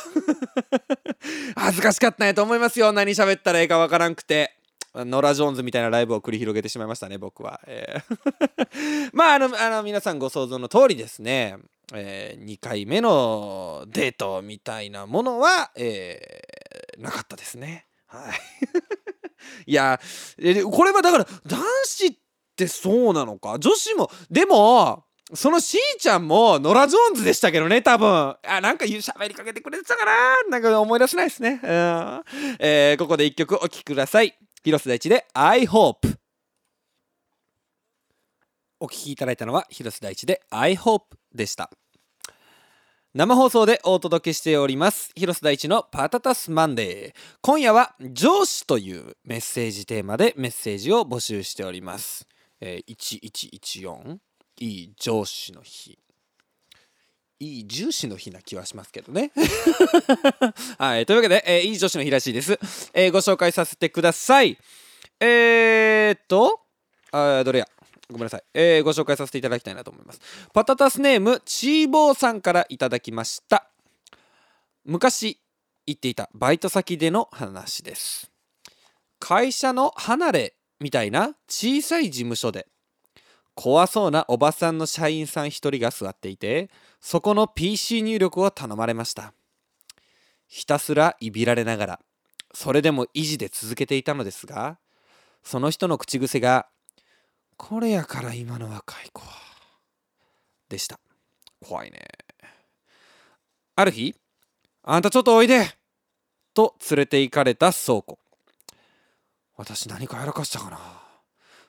[1.57, 2.93] 恥ずかしかったんやと思いますよ。
[2.93, 4.55] 何喋ったらええかわからんくて。
[4.95, 9.09] ノラ・ジョーンズみたいなライブを繰り広げてしまいましたね僕は、えー。
[9.11, 11.57] まああのあの皆さんご想像の通りですね、
[11.93, 18.39] えー、2回目のデートみたいなものは、えー、なかったですねはい
[19.71, 19.99] いや
[20.71, 22.13] これはだから男子っ
[22.55, 23.59] てそうなのか？
[23.59, 28.07] 女子もでもそのしーちゃんもノラ・ジョーンズでしたけどね、多分。
[28.43, 30.43] あ、なんか喋りかけてくれてたかな？
[30.49, 31.59] なんか思い出せないですね。
[31.63, 32.23] うん。
[32.59, 34.37] えー、ここで一曲お聴きください。
[34.63, 36.15] 広瀬大地で I Hope。
[38.79, 41.01] お聴きいただいたのは広瀬大地で I Hope
[41.35, 41.69] でした。
[43.15, 52.27] 生放送でお届けしております広瀬大地のパタタスマンデー今夜は上司というメッセージテーマでメッセージを募集しております、
[52.59, 54.17] えー、1114
[54.59, 55.97] いい上司の日
[57.39, 59.31] いい重視の日な気はしますけどね。
[60.79, 61.05] はい。
[61.05, 62.57] というわけで、えー、いい女子の日らしいです。
[62.93, 64.57] えー、ご紹介させてください。
[65.19, 66.61] えー、っと、
[67.11, 67.67] あどれや。
[68.09, 70.21] ごめんなさい、えー、ご紹介させていただきたいなと思います。
[70.53, 73.69] パタタスネーム、チーボーさんからいただきました。
[74.83, 75.39] 昔
[75.87, 78.31] 行っていたバイト先での話です。
[79.19, 82.67] 会社の離れみたいな小さい事務所で
[83.55, 89.33] 怖そうなおばさんの社員さん一人が座っていてそこの PC 入力を頼まれました
[90.47, 91.99] ひたすらいびられながら
[92.53, 94.77] それでも維持で続けていたのですが
[95.43, 96.67] その人の口癖が
[97.57, 99.33] 「これやから今の若い子は」
[100.69, 100.99] でした。
[101.61, 102.07] 怖いね。
[103.75, 104.15] ある日
[104.83, 105.77] 「あんたちょっとおいで!」
[106.53, 108.19] と連れて行かれた倉庫。
[109.55, 111.01] 私何かやらかしたかな。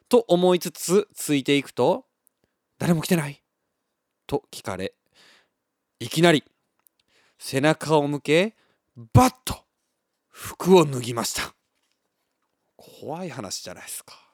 [0.09, 2.07] と思いつつついていくと
[2.79, 3.43] 誰も来てない。
[4.27, 4.95] と聞かれ
[6.01, 6.45] いきなり
[7.39, 8.57] 背中を向け
[8.97, 9.65] バッと
[10.29, 11.55] 服を脱ぎました。
[12.77, 14.26] 怖い話じゃないですか。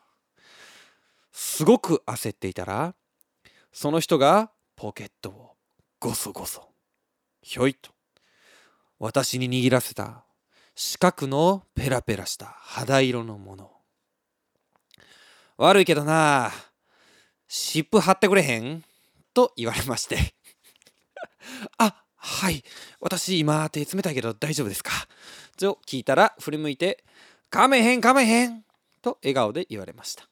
[1.32, 2.94] すごく焦っていたら
[3.72, 5.50] その人がポケットを
[5.98, 6.68] ゴソゴソ
[7.40, 7.90] ひょいと
[8.98, 10.24] 私に握らせた
[10.74, 13.70] 四角のペラペラした肌色のもの。
[15.58, 16.50] 悪いけどな、
[17.46, 18.82] 湿布貼ってくれへん？
[19.34, 20.34] と言われまして。
[21.78, 22.64] あ、はい。
[23.00, 24.92] 私今手冷たいけど大丈夫ですか？
[25.58, 27.04] と聞いたら振り向いて、
[27.50, 28.64] かめへんかめへん！
[29.02, 30.28] と笑顔で言われました。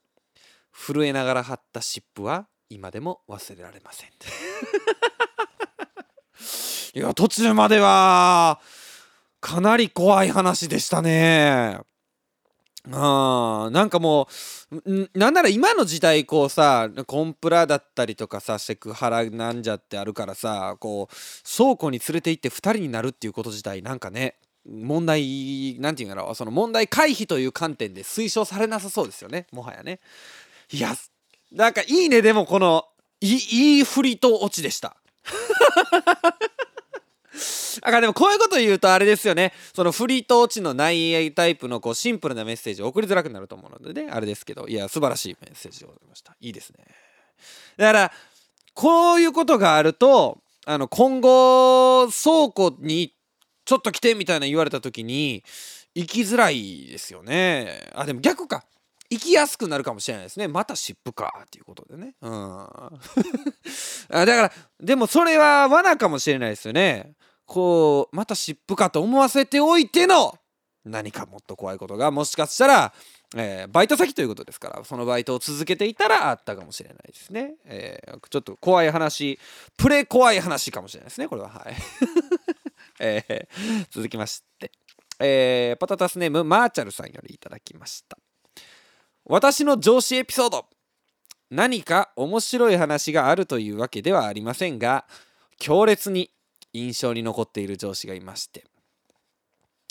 [0.72, 4.10] 震えながら貼った湿布は今でも忘れられません。
[6.94, 8.60] いや、途中までは
[9.40, 11.80] かなり怖い話でしたね。
[12.90, 14.26] あなんかも
[14.86, 21.14] うなんなら今の時代こうさコンプラだったりとかさセクハラなんじゃってあるからさこう
[21.56, 24.36] 倉庫に連れて行って2人になるっていうこと自体なんかね
[24.66, 30.00] 問題なんていうんだろうその問題回避という観点で推奨されなさそうですよねもはやね
[30.72, 30.94] いや
[31.52, 32.84] なんかいいねでもこの
[33.20, 34.96] いいい振りとオチでした。
[37.82, 39.52] だからでもこういうこと言うとあれですよね。
[39.74, 44.10] そのフリート落ちのないタイプのこうシンプルなメッセージを送りづらくなると思うのでね。
[44.10, 44.66] あれですけど。
[44.68, 46.36] いや素晴らしいメッセージをございました。
[46.40, 46.84] いいですね。
[47.76, 48.12] だから
[48.74, 53.14] こういうことがあるとあの今後倉庫に
[53.64, 55.44] ちょっと来てみたいな言われた時に
[55.94, 57.90] 行きづらいですよね。
[57.94, 58.64] あでも逆か。
[59.10, 60.46] 行きやすくなるかもしれないですね。
[60.46, 61.42] また湿布か。
[61.44, 62.14] っていうことでね。
[62.22, 62.30] うん。
[64.08, 67.14] だからでもそれは罠かもしれないですよね。
[67.50, 70.38] こうまた湿布かと思わせておいての
[70.84, 72.92] 何かもっと怖いことがもしかしたら、
[73.36, 79.40] えー、バイト先ということですからそのバイトを続けていたらあったかもしれないですね、えー、ちょっと怖い話
[79.76, 81.26] プレ怖い話かもしれないですね。
[81.26, 81.48] これは。
[81.48, 81.74] はい、
[83.00, 84.70] えー、続きまして、
[85.18, 88.16] えー、パタタスネームマーチャルさんよりいただきました。
[89.30, 90.66] 私の上司エピソード。
[91.50, 95.04] 何か面白い話があるというわけではありませんが
[95.56, 96.32] 強烈に
[96.72, 98.64] 印象に残っている上司がいまして。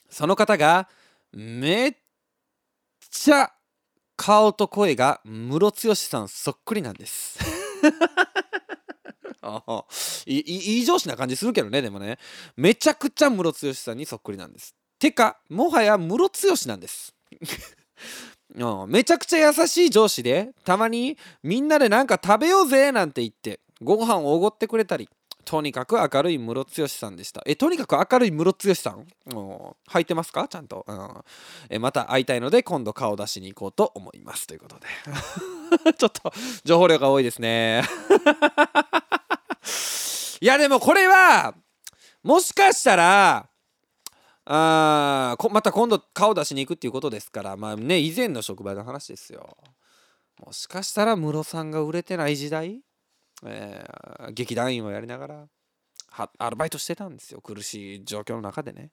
[0.09, 0.89] その方が
[1.31, 1.93] めっ
[3.09, 3.53] ちゃ
[4.17, 7.39] 顔と声がムロツヨシさんそっくりなんです。
[10.25, 12.19] いいい上司な感じするけどねでもね。
[12.57, 14.75] めちゃくちゃムロツヨシさんにそっくりなんです。
[14.99, 17.15] てかもはやムロツヨシなんです
[18.55, 25.07] うん、めちゃくちゃ優しい上司でたまにみんなでなんか食べようぜなんて言ってご飯をおごってくれたり
[25.45, 27.41] とにかく明るいムロツヨシさんでした。
[27.47, 29.01] えとにかく明るいムロツヨシさん、う
[29.33, 29.47] ん、
[29.89, 30.47] 履いてますか？
[30.47, 31.09] ちゃんと、うん、
[31.71, 34.45] えまた会いたいので今度顔出しに行こうと思います。
[34.45, 34.85] ということで。
[35.97, 36.31] ちょっと
[36.63, 37.81] 情報量が多いですね。
[40.41, 41.55] いやでもこれは
[42.21, 43.48] もしかしたら
[44.51, 49.55] あまた今度顔出しに行くっていうことですからまあね以前の職場の話ですよ。
[50.43, 52.81] もしかしたらムロさんが売れてない時代、
[53.45, 55.47] えー、劇団員をやりながら
[56.39, 57.41] アルバイトしてたんですよ。
[57.41, 58.89] 苦しい状況の中でね。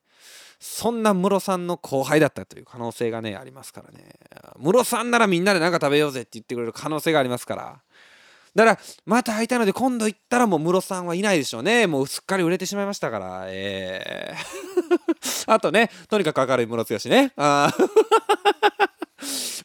[0.59, 4.13] そんなムロさんの後輩だったという可能性がねありますからね。
[4.59, 7.81] ムロさんならみんなで何か食べようぜって言ってくれる可能性がありますから。
[8.55, 11.87] だからまた会いたいので今度行ったらもうムロさんはいないでしょうね。
[11.87, 13.45] もうすっかり売れてしまいましたから。
[13.47, 14.76] えー。
[15.47, 17.33] あとねとにかく明るいムロツヨシね。
[17.35, 17.73] あ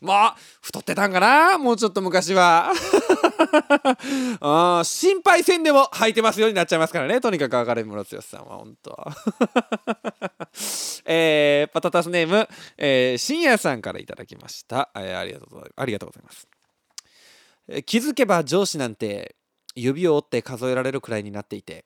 [0.00, 1.58] まあ 太ってたんかな？
[1.58, 2.72] もうちょっと昔は。
[4.40, 7.20] あ心配せんでも履いてますようになっちゃいますからね。
[7.20, 9.06] とにかく明るいムロツヨシさんは本当
[11.06, 12.48] えー、パタタスネーム、
[12.78, 16.48] えー、深夜さんからいただきました、えー、ありがとうありがとうございます。
[17.68, 19.36] え気づけば上司なんて
[19.74, 21.84] 指を折って数えられるくらいになっていて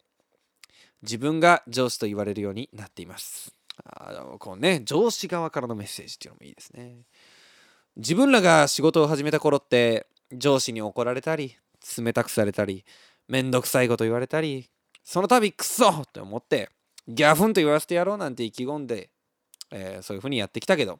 [1.02, 3.55] 自分が上司と言われるようになっています。
[3.88, 7.02] あのこうね上司側からのメッセージっていうのもいいですね。
[7.96, 11.56] 自分らが仕事を始めた頃って上司に怒られたり
[11.96, 12.84] 冷たくされたり
[13.28, 14.68] めんどくさいこと言われたり
[15.02, 16.68] その度クソって思って
[17.08, 19.08] ギャフンと言わせてやろうなんて意気込んで、
[19.70, 20.98] えー、そういう風にやってきたけど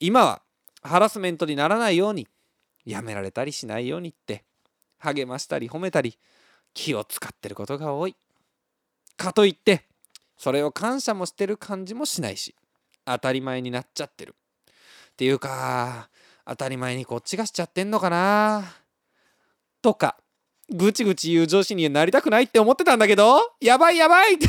[0.00, 0.42] 今は
[0.82, 2.28] ハラスメントにならないように
[2.84, 4.44] やめられたりしないようにって
[4.98, 6.18] 励ましたり褒めたり
[6.72, 8.16] 気を使ってることが多い。
[9.16, 9.86] かといって
[10.36, 12.54] それを感謝もしてる感じもしないし
[13.04, 14.34] 当たり前になっちゃってる。
[15.12, 16.08] っていうか
[16.46, 18.64] 当たり前にこっちがしちゃってんのかな？
[19.80, 20.16] とか
[20.70, 23.38] ぐちぐち言う上司になりたくないって思ってたんだけど？
[23.60, 24.38] やばいやばい！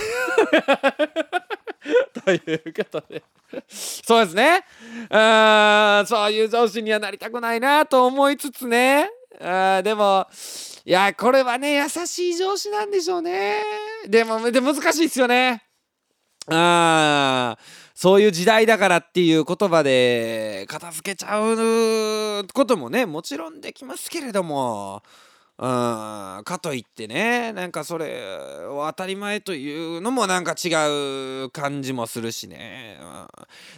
[2.25, 3.23] ということで。
[3.67, 4.65] そうですね。
[5.09, 9.09] あそういう上司にはなりたくないなと思いつつね。
[9.39, 10.25] あでも
[10.85, 13.61] いやこれはね優しい上司なんでしょうね。
[14.07, 15.64] でもで難しいですよね。
[16.47, 17.57] あ
[17.95, 25.01] そういう時代だからっていう言葉で片付けちゃうこともねもちろんできますけれども
[25.57, 33.27] うんかといってねなんかそれを当たり前というのもなんか違う感じもするしね、うん、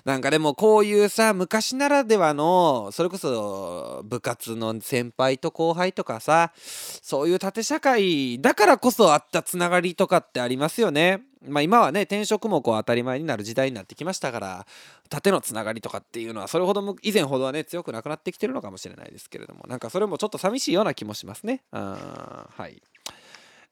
[0.03, 11.21] なんかでもこういうさ昔ならではのそれこそ部活の先輩と後輩とかさそういう縦社会だからこそあったつながりとかってありますよね。
[11.45, 14.65] まあ、今はね転職もこう当たり前になる時代になってきましたから
[15.09, 21.61] 縦のつながりとかっていうのはそれほど以前ほどはね強くなくなってきてるのかもしれないですけれどもなんかそれもちょっと寂しいような気もしますね。
[21.71, 22.81] はい。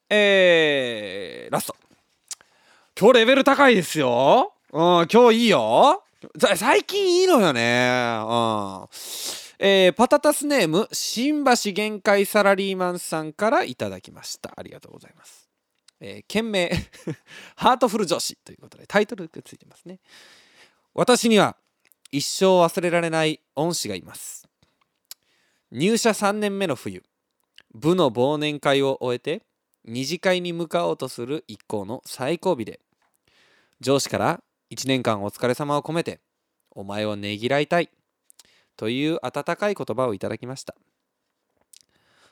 [0.10, 1.76] えー、ラスト。
[3.00, 4.54] 今日レベル高いですよ。
[4.72, 6.04] うん今日いいよ。
[6.56, 7.90] 最近いいのよね。
[8.22, 8.88] うん。
[9.58, 14.54] えー、パタタスネーム新橋限界サラリーマンさんからいただきました。
[14.56, 15.45] ありがとうございます。
[16.00, 16.70] えー、件名
[17.56, 20.00] ハートフル女子ということでタイトルがついてますね。
[20.94, 21.58] 私には
[22.12, 24.48] 一生忘れられない恩師がいます。
[25.72, 27.04] 入社3年目の冬
[27.74, 29.44] 部の忘年会を終えて
[29.84, 32.80] 二次会に向かおうとする一行の最後尾で
[33.82, 36.22] 上司から1年間お疲れ様を込めて
[36.72, 37.90] お前をねぎらいたい
[38.78, 40.76] という温かい言葉をいただきました。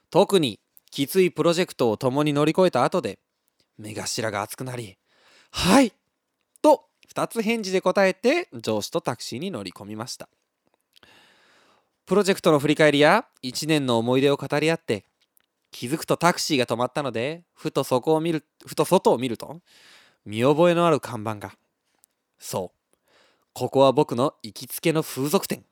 [0.09, 0.59] 特に
[0.91, 3.20] きついプロジェクトを共に乗り越えた後で
[3.78, 4.97] 目頭が熱くなり
[5.51, 5.93] 「はい!」
[6.61, 10.30] と2つ返事で答えて上司とタクシーに乗り込みました
[12.05, 15.05] プロジェクトの振り返りや1年の思い出を語り合って
[15.71, 19.61] 気づくとタクシーが止まったのでふとそこを見るふと外を見ると
[20.26, 21.53] 見覚えのある看板が
[22.38, 22.97] そう
[23.53, 25.65] ここは僕の行きつけの風俗店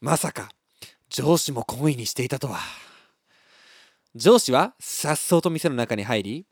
[0.00, 0.50] まさか
[1.08, 2.58] 上司も懇意にしていたとは
[4.16, 6.46] 上司はさっそうと店の中に入り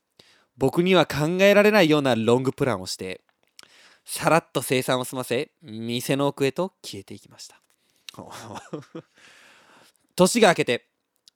[0.59, 3.23] 僕には考えられないようなロングプランをして
[4.05, 7.59] さらっと生産を済ませ店の奥へと消えていきました。
[10.15, 10.87] 年が明けて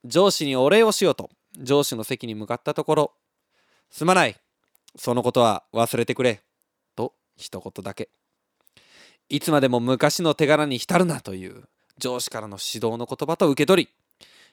[0.05, 3.13] 上司にお礼をしようと上司の席に向かったところ
[3.91, 4.37] すまない
[4.97, 6.43] そのことは忘れてくれ
[6.95, 8.11] と一言だけ。
[9.31, 11.65] いつまでも昔の手柄に浸るなという
[11.97, 13.91] 上司からの指導の言葉と受け取り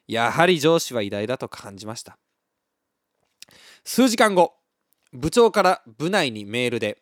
[0.07, 2.17] やはり上司は偉大だと感じました。
[3.83, 4.53] 数時間後
[5.13, 6.97] 部長から部内にメールで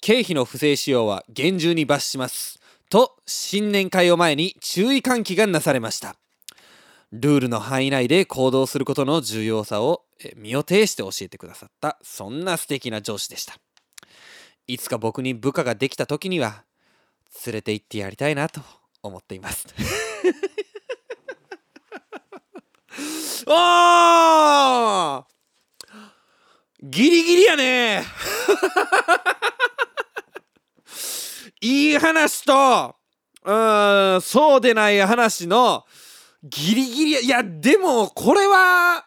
[0.00, 6.16] 経費の不正使用は厳重に罰しますと新年会を前に注意喚起がなされました。
[7.10, 10.04] ルールの範囲内で行動することの重要さを
[10.36, 13.54] 身を挺して教えてくださったそんな素敵な上司でした。
[14.66, 16.64] いつか僕に部下ができた時には
[17.46, 18.60] 連れて行ってやりたいなと
[19.02, 19.66] 思っています。
[23.48, 25.26] ああ
[26.82, 28.04] ギリギリやね。
[31.60, 32.94] いい話と
[33.44, 33.52] う
[34.16, 35.84] んそうでない話の
[36.44, 39.04] ギリギリいやでもこれは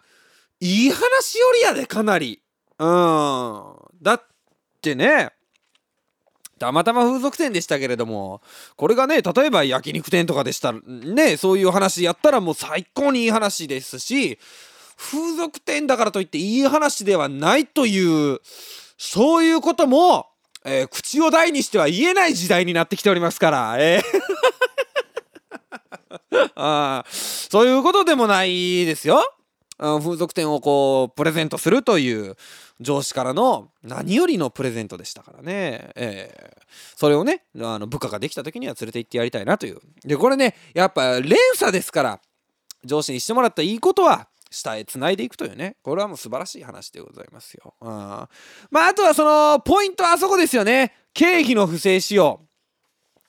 [0.59, 2.41] いい話よりやでかなり。
[2.77, 3.75] うん。
[4.01, 4.23] だっ
[4.81, 5.31] てね
[6.61, 8.39] たまたま風俗店でしたけれども
[8.75, 14.37] これがね例えば焼肉店とかでしたらねそういう話やったらもう最高にいい話ですし
[14.95, 18.39] 風俗店だからといっていい話ではないという
[18.99, 20.27] そういうことも、
[20.63, 24.03] えー、口を大にしては言えない時代になってきておりますから、えー
[26.55, 29.23] あそういうことでもないですよ。
[29.81, 32.35] 風俗店をこうプレゼントするという
[32.79, 36.63] 上司からの何よりのプレゼントでしたからね、えー、
[36.95, 39.79] それをねあの部下ができた時には連れて行ってやりたいなという。
[40.05, 42.21] でこれねやっぱ連鎖ですから
[42.85, 45.77] 上司にしてもらったいいことは下へつないでいくというね。
[45.81, 48.27] これはもう素晴らしい話でございますよ、うん、ま
[48.85, 50.93] ああとはそのポイントはあそこですよね。
[51.13, 52.41] 経費の不正使用。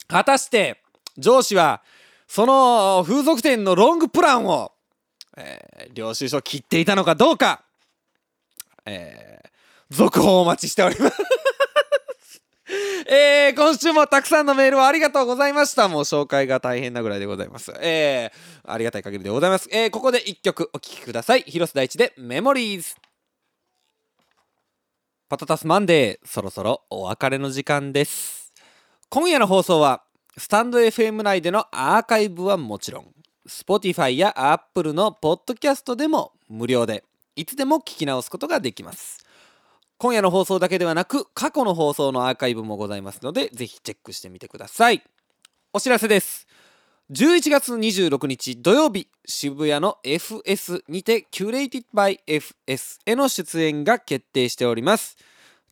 [0.09, 0.82] 果たして
[1.16, 1.82] 上司は
[2.26, 4.71] その風俗店のロングプランを
[5.37, 7.62] えー、領収書切っていたのかどうか、
[8.85, 11.16] えー、続報をお待ちしております
[13.09, 15.89] えー、今週もたくさんのメールをありがとうございました。
[15.89, 17.72] もう紹介が大変なぐらいでございます。
[17.80, 19.68] えー、ありがたい限りでございます。
[19.70, 21.43] えー、ここで一曲お聴きください。
[21.43, 22.95] 広瀬大地でメモリーズ。
[25.28, 28.53] パタタスマンデー、そろそろお別れの時間です。
[29.09, 30.03] 今夜の放送は、
[30.39, 33.12] スタンド FM 内でのアーカイブはもちろん、
[33.49, 39.24] Spotify や Apple のポッドキャストでも無料でいつでも聞き直すことができます。
[39.99, 45.03] 今夜の放送だけではなく過去の放送のアーカイブもございますのでぜひチェックしてみてください。
[45.72, 46.47] お知らせです。
[47.11, 55.16] 11月26日土曜日渋谷の FS にて Curated by FS への出演が決定しております。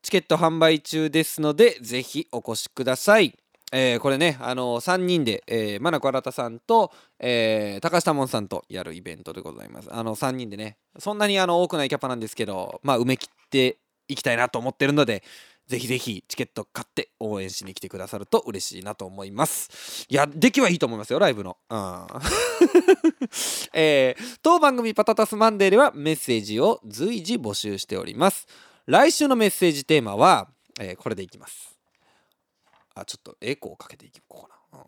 [0.03, 3.39] チケット販売中ですのでぜひお越しください。
[3.73, 9.89] えー、これね、あのー、3人で、えー、マナコ新さんと、えー、高橋多門さんとやるイベントでございます。
[9.93, 15.23] あの、3人でね、そんなにあの多くないキャパなんですけど、まあ、埋め切っていきたいなと思ってるので、
[15.71, 20.05] ぜひぜひチケット買って応援しに来てくださると嬉しいなと思います。
[20.09, 21.57] いや、出来はいいと思いますよ、ライブの。
[21.71, 22.07] うん。
[23.73, 28.49] えー、当番組パタタスマンデーではメッセージを随時募集しております。
[28.87, 30.49] 来週のメッセージテーマは、
[30.81, 31.80] えー、これでいきます。
[32.95, 34.84] あちょっとエコーかけていこうかな、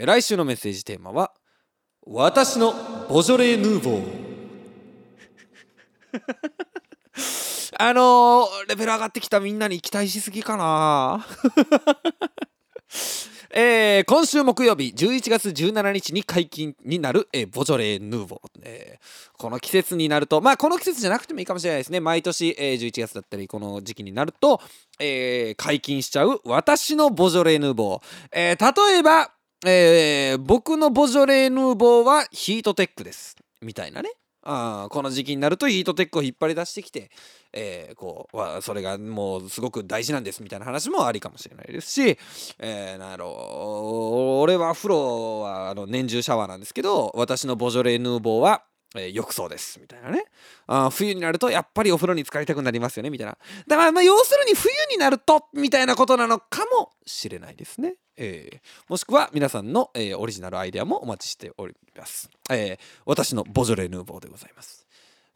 [0.00, 1.32] うん、来週のメッセージテーマは
[2.06, 2.72] 「私の
[3.08, 4.32] ボジョレーヌーボー」
[7.78, 11.26] あのー、レベル上がってきたみんなに期待しすぎかな。
[13.54, 22.00] えー、今週木曜日11月17日に解禁になる、えー、ボジョレーヌーボー、えー、この季節になるとまあこの季節じゃなくてもいいかもしれないですね。
[22.00, 24.60] 毎年、えー、11月だったりこの時期になると、
[24.98, 28.00] えー、解禁しちゃう私のボジョレーヌーボー、
[28.32, 29.32] えー、例えば、
[29.66, 33.36] えー、僕のボジョレーヌーボーはヒートテックです。
[33.60, 34.10] みたいなね。
[34.42, 37.10] あこの時期になるとヒートテックを引っ張り出してきて、
[37.52, 42.18] えー、こうそれがもうすごく大事なんですみたいな話もありかもしれないですし、
[42.58, 48.64] えー、なんやろ俺は風呂はあの年中シャワーなんですけど私のボジョレ・ヌーボーは
[48.96, 49.80] えー、浴槽です。
[49.80, 50.24] みたいなね。
[50.66, 53.36] あ冬になるとやっぱりお風呂に浸かりたくなりますよねみたいな。
[53.66, 64.86] だからまあ要するに冬になるとみたいなことなのかもしれないですね、えー、もしくは皆さんの、えー、オリジナルアイデアもお待ちしております、え私のボジョレ・ヌーボーでございます。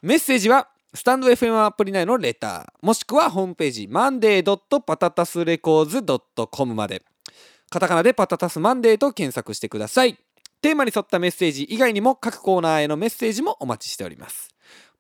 [0.02, 7.02] メッセージはスタンド FM アプリ内のレターもしくはホームページ monday.patatasrecords.com まで。
[7.68, 10.16] カタカナでパタタスマンデーと検索してください。
[10.60, 14.48] テーマに沿ったメッセージ以外にも各コーナーへのメッセージもお待ちしております。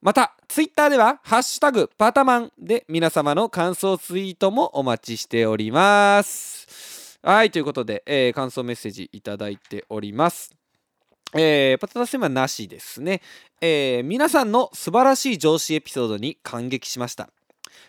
[0.02, 7.18] また、ツイッターでは、ハッシュタグパタマンで皆様の感想ツイートもお待ちしております。
[7.22, 10.54] はい、ということで、えー、感想メッセージいただいております。
[11.34, 13.20] えー、パタタスはなしですね、
[13.60, 17.28] えー、皆さんの素晴らしい上司エピソードに感激しました。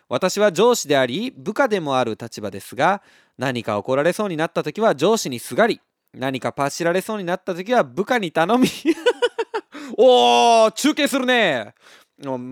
[0.09, 3.01] 私は上司であり部下でもある立場ですが
[3.37, 5.81] 何か怒られそうになった時は上司にすがり
[6.17, 8.67] 何かパシられそうになった時は部下に頼み。
[9.97, 11.73] おー中継するね。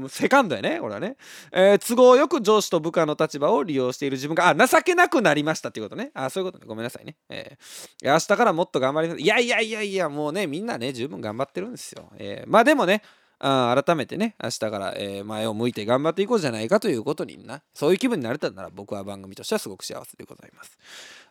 [0.09, 1.17] セカンドやねこれはね、
[1.51, 6.11] えー、都合よく上司と部下の立場を利用している自分があ情けなくなりましたっていうことね。
[6.13, 6.67] あそういうことね。
[6.67, 13.01] ごめんなさいね、えー、明日からもっと頑張りますいやいやいやいやもうねみんなね十分頑張ってるんですよ、えー、まあでもね
[13.39, 20.77] あ改めてね明日から、え、前を向いて頑張っていこうじゃないかということになそういう気分になれたなら僕は番組としてはすごく幸せでございます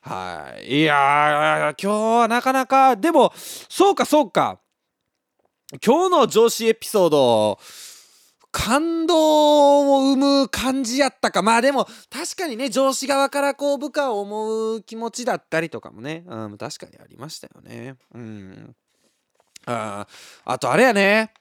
[0.04, 0.80] はい。
[0.80, 4.60] いや今日はなかなか、でも、そうかそうか。
[5.84, 7.58] 今日の上司エピソード、
[8.52, 11.40] 感動を生む感じやったか。
[11.40, 17.96] まあでも、確かにね、上司側からこう部下を思う気持ちだったりとかもね、うん、確かにありましたよね。
[18.14, 18.76] うん。
[19.64, 20.06] あ
[20.44, 21.32] あとあれやね。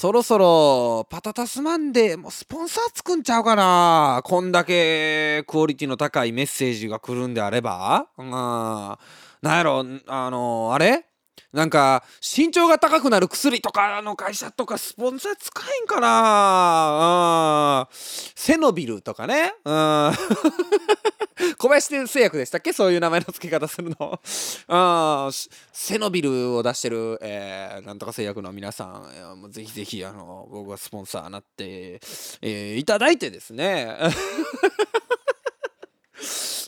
[0.00, 4.20] そろそろパタタスマンデーもスポンサー作んちゃうかな。
[4.22, 8.06] こんだけクオリティの高いメッセージが来るんであれば。
[8.16, 8.30] うん。
[8.30, 8.96] な
[9.42, 11.07] んやろあのあれ？
[11.52, 17.88] なんか身長が高くなる薬とかの会社とかスポンサー使えんかな？
[17.92, 19.54] セノビルとかね。
[19.64, 20.12] うん。
[21.56, 22.72] 小林製薬でしたっけ？
[22.72, 24.20] そういう名前の付け方するの。
[24.68, 25.30] あ
[25.72, 32.00] セノビルを出してる、えー、なんとか製薬の皆さんぜひぜひあの僕はスポンサーになって、
[32.42, 33.96] えー、いただいてですね。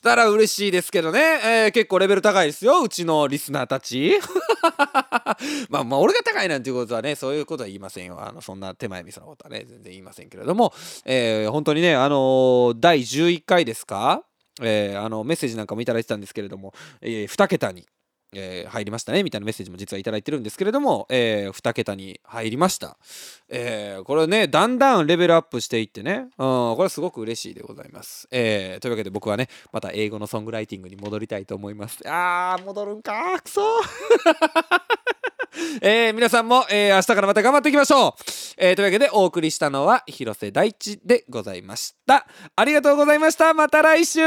[0.01, 4.18] したら嬉しいですけどね、えー、結構レベル高いですようちのリスナーたち。
[5.68, 8.18] まあまあ俺が高いなんていうことはねそういうことは言いませんよ。
[8.18, 10.72] あのそんな手前味噌のことはね全然言いませんけれども、
[11.05, 14.22] えー、本当にねあのー、第11回ですか？
[14.62, 16.72] えー、あのメッセージなんかもいただいてたんですけれども、
[17.03, 17.84] えー、2桁に、
[18.32, 22.96] えー、入りましたねみたいなメッセージも実はいいてるんですけれども、えー、2桁に入りました、
[23.48, 31.98] えー、これねだんだんレベルアップしていってね、うん、これすごく嬉しいでございます、えー、というわけで僕はねまた英語のソングライティングに戻りたいと思います。
[32.06, 33.62] あー戻るんかくそ
[35.82, 38.12] えー、皆さんも、えー、明日からまた頑張っていきましょう、
[38.56, 42.26] えー、というわけでお送りしたのは広瀬大地でございました。
[42.56, 43.52] ありがとうございました。
[43.52, 44.20] また来週。